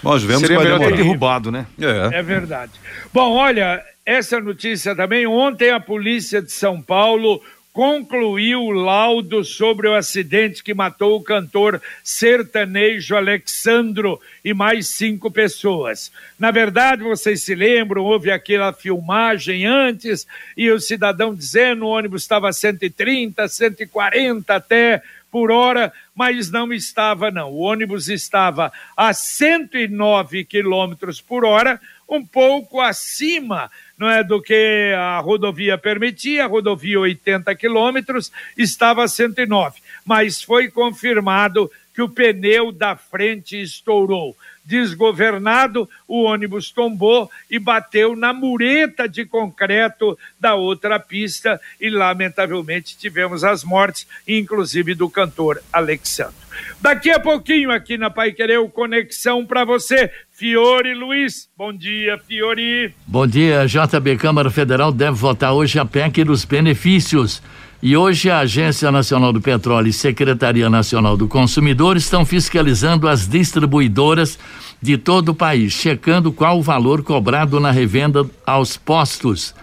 nós 0.01 0.23
vemos 0.23 0.41
Seria 0.41 0.57
que 0.57 0.63
vai 0.63 0.65
melhor 0.65 0.79
ter 0.79 0.85
demorar. 0.85 1.03
derrubado, 1.03 1.51
né? 1.51 1.67
É. 1.79 2.19
É 2.19 2.23
verdade. 2.23 2.71
Bom, 3.13 3.33
olha, 3.35 3.83
essa 4.03 4.39
notícia 4.39 4.95
também. 4.95 5.27
Ontem 5.27 5.69
a 5.69 5.79
polícia 5.79 6.41
de 6.41 6.51
São 6.51 6.81
Paulo 6.81 7.39
concluiu 7.79 8.63
o 8.63 8.71
laudo 8.71 9.41
sobre 9.41 9.87
o 9.87 9.95
acidente 9.95 10.61
que 10.61 10.73
matou 10.73 11.15
o 11.15 11.23
cantor 11.23 11.81
sertanejo 12.03 13.15
Alexandro 13.15 14.19
e 14.43 14.53
mais 14.53 14.89
cinco 14.89 15.31
pessoas. 15.31 16.11
Na 16.37 16.51
verdade, 16.51 17.03
vocês 17.03 17.41
se 17.41 17.55
lembram, 17.55 18.03
houve 18.03 18.31
aquela 18.31 18.73
filmagem 18.73 19.65
antes 19.65 20.27
e 20.57 20.69
o 20.69 20.77
cidadão 20.77 21.33
dizendo 21.33 21.85
o 21.85 21.89
ônibus 21.89 22.23
estava 22.23 22.49
a 22.49 22.51
130, 22.51 23.47
140 23.47 24.53
até 24.53 25.01
por 25.31 25.49
hora, 25.49 25.93
mas 26.13 26.51
não 26.51 26.73
estava 26.73 27.31
não. 27.31 27.49
O 27.49 27.59
ônibus 27.59 28.09
estava 28.09 28.73
a 28.97 29.13
109 29.13 30.43
quilômetros 30.43 31.21
por 31.21 31.45
hora, 31.45 31.79
um 32.09 32.25
pouco 32.25 32.81
acima 32.81 33.69
não 33.97 34.09
é 34.09 34.23
do 34.23 34.41
que 34.41 34.93
a 34.97 35.19
rodovia 35.19 35.77
permitia, 35.77 36.45
a 36.45 36.47
rodovia 36.47 36.99
80 36.99 37.53
quilômetros 37.55 38.31
estava 38.57 39.03
a 39.03 39.07
109, 39.07 39.81
mas 40.05 40.41
foi 40.41 40.71
confirmado 40.71 41.69
que 41.93 42.01
o 42.01 42.09
pneu 42.09 42.71
da 42.71 42.95
frente 42.95 43.61
estourou. 43.61 44.35
Desgovernado, 44.69 45.89
o 46.07 46.25
ônibus 46.25 46.69
tombou 46.69 47.27
e 47.49 47.57
bateu 47.57 48.15
na 48.15 48.31
mureta 48.31 49.09
de 49.09 49.25
concreto 49.25 50.15
da 50.39 50.53
outra 50.53 50.99
pista 50.99 51.59
e, 51.81 51.89
lamentavelmente, 51.89 52.95
tivemos 52.95 53.43
as 53.43 53.63
mortes, 53.63 54.05
inclusive 54.27 54.93
do 54.93 55.09
cantor 55.09 55.59
Alexandre. 55.73 56.35
Daqui 56.79 57.09
a 57.09 57.19
pouquinho, 57.19 57.71
aqui 57.71 57.97
na 57.97 58.11
Pai 58.11 58.31
Querer, 58.31 58.63
Conexão 58.69 59.43
para 59.43 59.65
você, 59.65 60.11
Fiore 60.31 60.93
Luiz. 60.93 61.49
Bom 61.57 61.73
dia, 61.73 62.19
Fiore. 62.19 62.93
Bom 63.07 63.25
dia, 63.25 63.65
JB 63.65 64.17
Câmara 64.17 64.51
Federal 64.51 64.91
deve 64.91 65.17
votar 65.17 65.51
hoje 65.51 65.79
a 65.79 65.85
PEC 65.85 66.23
dos 66.23 66.45
benefícios. 66.45 67.41
E 67.81 67.95
hoje 67.95 68.29
a 68.29 68.39
Agência 68.39 68.91
Nacional 68.91 69.31
do 69.31 69.39
Petróleo 69.39 69.87
e 69.87 69.93
Secretaria 69.93 70.69
Nacional 70.69 71.15
do 71.15 71.29
Consumidor 71.29 71.95
estão 71.95 72.25
fiscalizando 72.25 73.07
as 73.07 73.25
distribuidoras 73.25 74.37
de 74.81 74.97
todo 74.97 75.29
o 75.29 75.35
país, 75.35 75.71
checando 75.71 76.29
qual 76.33 76.59
o 76.59 76.61
valor 76.61 77.01
cobrado 77.03 77.57
na 77.57 77.71
revenda 77.71 78.29
aos 78.45 78.75
postos. 78.75 79.55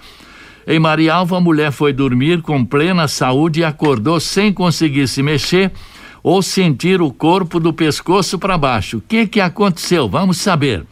Em 0.66 0.78
Marialva, 0.78 1.36
a 1.36 1.40
mulher 1.40 1.70
foi 1.72 1.92
dormir 1.92 2.40
com 2.40 2.64
plena 2.64 3.06
saúde 3.06 3.60
e 3.60 3.64
acordou 3.64 4.18
sem 4.18 4.50
conseguir 4.50 5.08
se 5.08 5.22
mexer 5.22 5.70
ou 6.22 6.40
sentir 6.40 7.02
o 7.02 7.12
corpo 7.12 7.60
do 7.60 7.70
pescoço 7.70 8.38
para 8.38 8.56
baixo. 8.56 8.96
O 8.96 9.00
que 9.02 9.26
que 9.26 9.40
aconteceu? 9.42 10.08
Vamos 10.08 10.38
saber. 10.38 10.86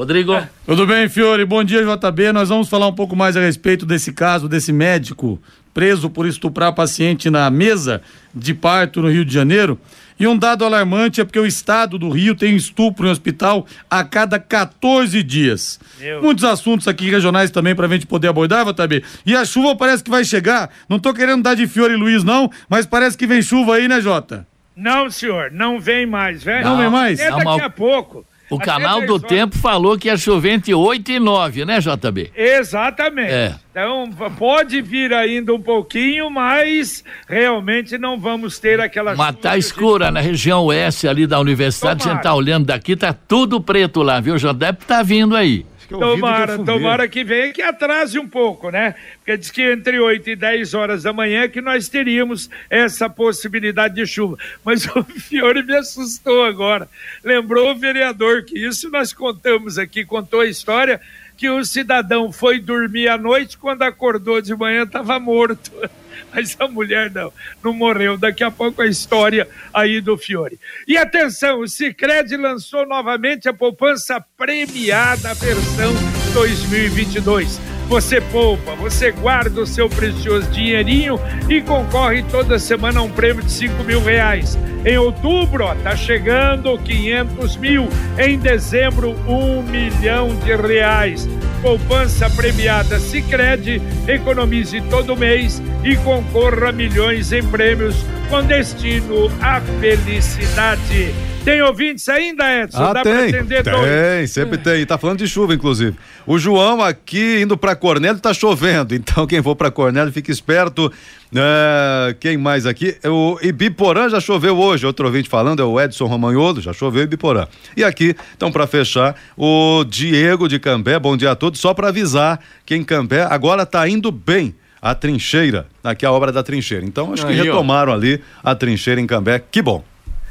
Rodrigo. 0.00 0.34
Tudo 0.64 0.86
bem, 0.86 1.10
Fiore? 1.10 1.44
Bom 1.44 1.62
dia, 1.62 1.82
JB. 1.82 2.32
Nós 2.32 2.48
vamos 2.48 2.70
falar 2.70 2.86
um 2.86 2.94
pouco 2.94 3.14
mais 3.14 3.36
a 3.36 3.40
respeito 3.40 3.84
desse 3.84 4.14
caso, 4.14 4.48
desse 4.48 4.72
médico 4.72 5.38
preso 5.74 6.08
por 6.08 6.24
estuprar 6.26 6.74
paciente 6.74 7.28
na 7.28 7.50
mesa 7.50 8.00
de 8.34 8.54
parto 8.54 9.02
no 9.02 9.10
Rio 9.10 9.26
de 9.26 9.34
Janeiro. 9.34 9.78
E 10.18 10.26
um 10.26 10.38
dado 10.38 10.64
alarmante 10.64 11.20
é 11.20 11.24
porque 11.24 11.38
o 11.38 11.44
estado 11.44 11.98
do 11.98 12.08
Rio 12.08 12.34
tem 12.34 12.56
estupro 12.56 13.06
em 13.06 13.10
hospital 13.10 13.66
a 13.90 14.02
cada 14.02 14.38
14 14.38 15.22
dias. 15.22 15.78
Meu. 15.98 16.22
Muitos 16.22 16.44
assuntos 16.44 16.88
aqui 16.88 17.10
regionais 17.10 17.50
também 17.50 17.74
pra 17.74 17.86
gente 17.86 18.06
poder 18.06 18.28
abordar, 18.28 18.64
JB. 18.64 19.04
E 19.26 19.36
a 19.36 19.44
chuva 19.44 19.76
parece 19.76 20.02
que 20.02 20.10
vai 20.10 20.24
chegar. 20.24 20.70
Não 20.88 20.98
tô 20.98 21.12
querendo 21.12 21.42
dar 21.42 21.54
de 21.54 21.66
Fiore 21.66 21.94
Luiz, 21.94 22.24
não, 22.24 22.50
mas 22.70 22.86
parece 22.86 23.18
que 23.18 23.26
vem 23.26 23.42
chuva 23.42 23.74
aí, 23.74 23.86
né, 23.86 24.00
Jota? 24.00 24.46
Não, 24.74 25.10
senhor, 25.10 25.50
não 25.50 25.78
vem 25.78 26.06
mais, 26.06 26.42
velho. 26.42 26.64
Não 26.64 26.78
vem 26.78 26.88
mais? 26.88 27.20
É 27.20 27.30
daqui 27.30 27.60
a 27.60 27.68
pouco. 27.68 28.24
O 28.50 28.56
Até 28.56 28.64
canal 28.64 28.96
10 28.98 29.06
do 29.06 29.14
horas. 29.14 29.28
tempo 29.28 29.56
falou 29.58 29.96
que 29.96 30.08
ia 30.08 30.16
chover 30.16 30.50
entre 30.52 30.74
8 30.74 31.12
e 31.12 31.18
9, 31.20 31.64
né, 31.64 31.78
JB? 31.78 32.32
Exatamente. 32.34 33.30
É. 33.30 33.54
Então, 33.70 34.10
pode 34.36 34.80
vir 34.82 35.12
ainda 35.14 35.54
um 35.54 35.60
pouquinho, 35.60 36.28
mas 36.28 37.04
realmente 37.28 37.96
não 37.96 38.18
vamos 38.18 38.58
ter 38.58 38.80
aquela 38.80 39.14
Mas 39.14 39.36
tá 39.36 39.40
que 39.42 39.48
a 39.48 39.54
gente- 39.54 39.62
escura 39.64 40.10
na 40.10 40.20
região 40.20 40.64
oeste 40.64 41.06
ali 41.06 41.26
da 41.26 41.38
universidade. 41.38 41.90
A 41.90 41.98
gente 41.98 42.02
Tomara. 42.08 42.22
tá 42.22 42.34
olhando 42.34 42.66
daqui, 42.66 42.96
tá 42.96 43.12
tudo 43.12 43.60
preto 43.60 44.02
lá, 44.02 44.18
viu? 44.20 44.36
Já 44.36 44.52
deve 44.52 44.78
tá 44.86 45.02
vindo 45.02 45.36
aí. 45.36 45.64
Que 45.90 45.94
eu 45.94 46.00
ouvi 46.00 46.20
Tomara, 46.20 46.54
fumê. 46.54 46.72
tomara 46.72 47.08
que 47.08 47.24
venha, 47.24 47.52
que 47.52 47.60
atrase 47.60 48.16
um 48.16 48.28
pouco, 48.28 48.70
né? 48.70 48.94
Porque 49.16 49.36
diz 49.36 49.50
que 49.50 49.72
entre 49.72 49.98
8 49.98 50.30
e 50.30 50.36
10 50.36 50.72
horas 50.72 51.02
da 51.02 51.12
manhã 51.12 51.42
é 51.42 51.48
que 51.48 51.60
nós 51.60 51.88
teríamos 51.88 52.48
essa 52.70 53.10
possibilidade 53.10 53.96
de 53.96 54.06
chuva. 54.06 54.38
Mas 54.64 54.86
o 54.94 55.02
Fiore 55.02 55.64
me 55.64 55.74
assustou 55.74 56.44
agora. 56.44 56.88
Lembrou 57.24 57.72
o 57.72 57.76
vereador 57.76 58.44
que 58.44 58.56
isso 58.56 58.88
nós 58.88 59.12
contamos 59.12 59.78
aqui, 59.78 60.04
contou 60.04 60.42
a 60.42 60.46
história 60.46 61.00
que 61.36 61.50
o 61.50 61.64
cidadão 61.64 62.30
foi 62.30 62.60
dormir 62.60 63.08
à 63.08 63.18
noite, 63.18 63.58
quando 63.58 63.82
acordou 63.82 64.40
de 64.40 64.54
manhã 64.54 64.84
estava 64.84 65.18
morto. 65.18 65.72
Mas 66.34 66.56
a 66.58 66.68
mulher 66.68 67.10
não, 67.10 67.32
não 67.62 67.72
morreu. 67.72 68.16
Daqui 68.16 68.44
a 68.44 68.50
pouco 68.50 68.82
a 68.82 68.86
história 68.86 69.48
aí 69.72 70.00
do 70.00 70.16
Fiore. 70.16 70.58
E 70.86 70.96
atenção, 70.96 71.60
o 71.60 71.68
Cicred 71.68 72.36
lançou 72.36 72.86
novamente 72.86 73.48
a 73.48 73.52
poupança 73.52 74.24
premiada 74.36 75.34
versão 75.34 75.92
2022. 76.32 77.60
Você 77.90 78.20
poupa, 78.20 78.76
você 78.76 79.10
guarda 79.10 79.62
o 79.62 79.66
seu 79.66 79.88
precioso 79.88 80.48
dinheirinho 80.52 81.18
e 81.48 81.60
concorre 81.60 82.22
toda 82.22 82.56
semana 82.56 83.00
a 83.00 83.02
um 83.02 83.10
prêmio 83.10 83.42
de 83.42 83.50
5 83.50 83.82
mil 83.82 84.00
reais. 84.00 84.56
Em 84.84 84.96
outubro, 84.96 85.64
ó, 85.64 85.74
tá 85.74 85.96
chegando 85.96 86.78
500 86.78 87.56
mil. 87.56 87.88
Em 88.16 88.38
dezembro, 88.38 89.10
um 89.26 89.60
milhão 89.62 90.36
de 90.36 90.54
reais. 90.54 91.28
Poupança 91.62 92.30
premiada 92.30 92.98
Sicredi, 92.98 93.82
economize 94.08 94.80
todo 94.88 95.16
mês 95.16 95.62
e 95.84 95.94
concorra 95.96 96.70
a 96.70 96.72
milhões 96.72 97.32
em 97.32 97.42
prêmios 97.42 97.96
com 98.30 98.42
destino 98.42 99.30
à 99.42 99.60
felicidade. 99.60 101.29
Tem 101.44 101.62
ouvintes 101.62 102.06
ainda, 102.08 102.44
Edson? 102.64 102.78
Ah, 102.82 102.92
Dá 102.92 103.02
pra 103.02 103.12
tem. 103.16 103.28
atender 103.30 103.62
dois? 103.62 103.86
Tem, 103.88 104.26
sempre 104.26 104.58
tem. 104.58 104.84
Tá 104.84 104.98
falando 104.98 105.18
de 105.18 105.26
chuva, 105.26 105.54
inclusive. 105.54 105.96
O 106.26 106.38
João 106.38 106.82
aqui 106.82 107.40
indo 107.40 107.56
pra 107.56 107.74
Cornélio 107.74 108.20
tá 108.20 108.34
chovendo. 108.34 108.94
Então, 109.00 109.26
quem 109.26 109.42
for 109.42 109.56
pra 109.56 109.70
Cornélio, 109.70 110.12
fique 110.12 110.30
esperto. 110.30 110.92
É, 111.34 112.14
quem 112.20 112.36
mais 112.36 112.66
aqui? 112.66 112.94
O 113.06 113.38
Ibiporã 113.42 114.08
já 114.10 114.20
choveu 114.20 114.58
hoje. 114.58 114.84
Outro 114.86 115.06
ouvinte 115.06 115.30
falando 115.30 115.62
é 115.62 115.64
o 115.64 115.80
Edson 115.80 116.04
Romagnolo, 116.04 116.60
já 116.60 116.74
choveu 116.74 117.02
Ibiporã. 117.04 117.46
E 117.74 117.82
aqui, 117.82 118.14
então, 118.36 118.52
pra 118.52 118.66
fechar, 118.66 119.16
o 119.36 119.82
Diego 119.88 120.46
de 120.46 120.58
Cambé. 120.58 120.98
Bom 120.98 121.16
dia 121.16 121.30
a 121.30 121.34
todos. 121.34 121.58
Só 121.58 121.72
pra 121.72 121.88
avisar 121.88 122.38
que 122.66 122.76
em 122.76 122.84
Cambé 122.84 123.22
agora 123.28 123.64
tá 123.64 123.88
indo 123.88 124.12
bem 124.12 124.54
a 124.82 124.94
trincheira, 124.94 125.66
aqui 125.82 126.04
a 126.04 126.12
obra 126.12 126.30
da 126.32 126.42
trincheira. 126.42 126.84
Então 126.84 127.12
acho 127.14 127.26
que 127.26 127.32
Aí, 127.32 127.40
ó. 127.40 127.44
retomaram 127.44 127.92
ali 127.92 128.20
a 128.44 128.54
trincheira 128.54 129.00
em 129.00 129.06
Cambé, 129.06 129.38
que 129.50 129.62
bom. 129.62 129.82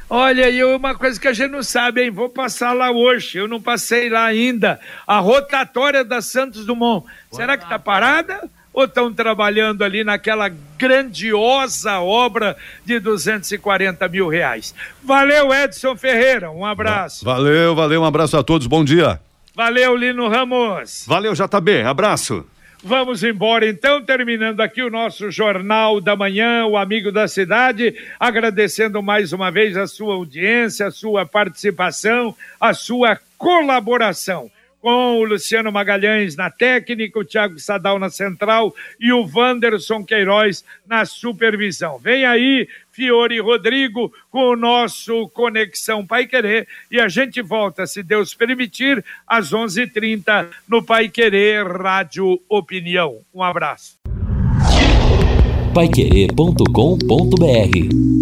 Olha, 0.09 0.49
e 0.49 0.63
uma 0.63 0.95
coisa 0.95 1.19
que 1.19 1.27
a 1.27 1.33
gente 1.33 1.51
não 1.51 1.61
sabe, 1.61 2.03
hein? 2.03 2.09
Vou 2.09 2.29
passar 2.29 2.73
lá 2.73 2.89
hoje. 2.89 3.37
Eu 3.37 3.47
não 3.47 3.61
passei 3.61 4.09
lá 4.09 4.25
ainda. 4.25 4.79
A 5.05 5.19
rotatória 5.19 6.03
da 6.03 6.19
Santos 6.19 6.65
Dumont. 6.65 7.05
Será 7.31 7.55
que 7.55 7.63
está 7.63 7.77
parada? 7.77 8.49
Ou 8.73 8.85
estão 8.85 9.13
trabalhando 9.13 9.83
ali 9.83 10.03
naquela 10.03 10.49
grandiosa 10.77 11.99
obra 11.99 12.57
de 12.83 12.99
240 12.99 14.07
mil 14.07 14.27
reais? 14.27 14.73
Valeu, 15.03 15.53
Edson 15.53 15.95
Ferreira. 15.95 16.49
Um 16.49 16.65
abraço. 16.65 17.23
Valeu, 17.23 17.75
valeu, 17.75 18.01
um 18.01 18.05
abraço 18.05 18.35
a 18.35 18.43
todos, 18.43 18.65
bom 18.65 18.83
dia. 18.83 19.19
Valeu, 19.55 19.95
Lino 19.95 20.27
Ramos. 20.27 21.03
Valeu, 21.07 21.33
JB. 21.33 21.83
Abraço. 21.83 22.45
Vamos 22.81 23.25
embora 23.25 23.67
então, 23.67 24.01
terminando 24.01 24.61
aqui 24.61 24.81
o 24.81 24.89
nosso 24.89 25.29
Jornal 25.29 25.99
da 25.99 26.15
Manhã, 26.15 26.65
o 26.65 26.77
Amigo 26.77 27.11
da 27.11 27.27
Cidade, 27.27 27.93
agradecendo 28.17 29.03
mais 29.03 29.33
uma 29.33 29.51
vez 29.51 29.75
a 29.75 29.85
sua 29.85 30.13
audiência, 30.13 30.87
a 30.87 30.91
sua 30.91 31.25
participação, 31.25 32.33
a 32.57 32.73
sua 32.73 33.19
colaboração. 33.37 34.49
Com 34.81 35.19
o 35.19 35.23
Luciano 35.23 35.71
Magalhães 35.71 36.35
na 36.35 36.49
técnica, 36.49 37.19
o 37.19 37.25
Thiago 37.25 37.59
Sadal 37.59 37.99
na 37.99 38.09
central 38.09 38.73
e 38.99 39.11
o 39.11 39.27
Wanderson 39.33 40.05
Queiroz 40.05 40.63
na 40.87 41.05
supervisão. 41.05 41.99
Vem 41.99 42.25
aí, 42.25 42.67
Fiore 42.91 43.39
Rodrigo, 43.39 44.11
com 44.29 44.51
o 44.51 44.55
nosso 44.55 45.27
Conexão 45.29 46.05
Pai 46.05 46.27
Querer 46.27 46.67
e 46.89 46.99
a 46.99 47.07
gente 47.07 47.41
volta, 47.41 47.85
se 47.85 48.03
Deus 48.03 48.33
permitir, 48.33 49.03
às 49.27 49.51
11h30 49.51 50.47
no 50.67 50.83
Pai 50.83 51.09
Querer 51.09 51.65
Rádio 51.65 52.39
Opinião. 52.47 53.19
Um 53.33 53.43
abraço. 53.43 53.97
Paiquerê.com.br 55.73 58.18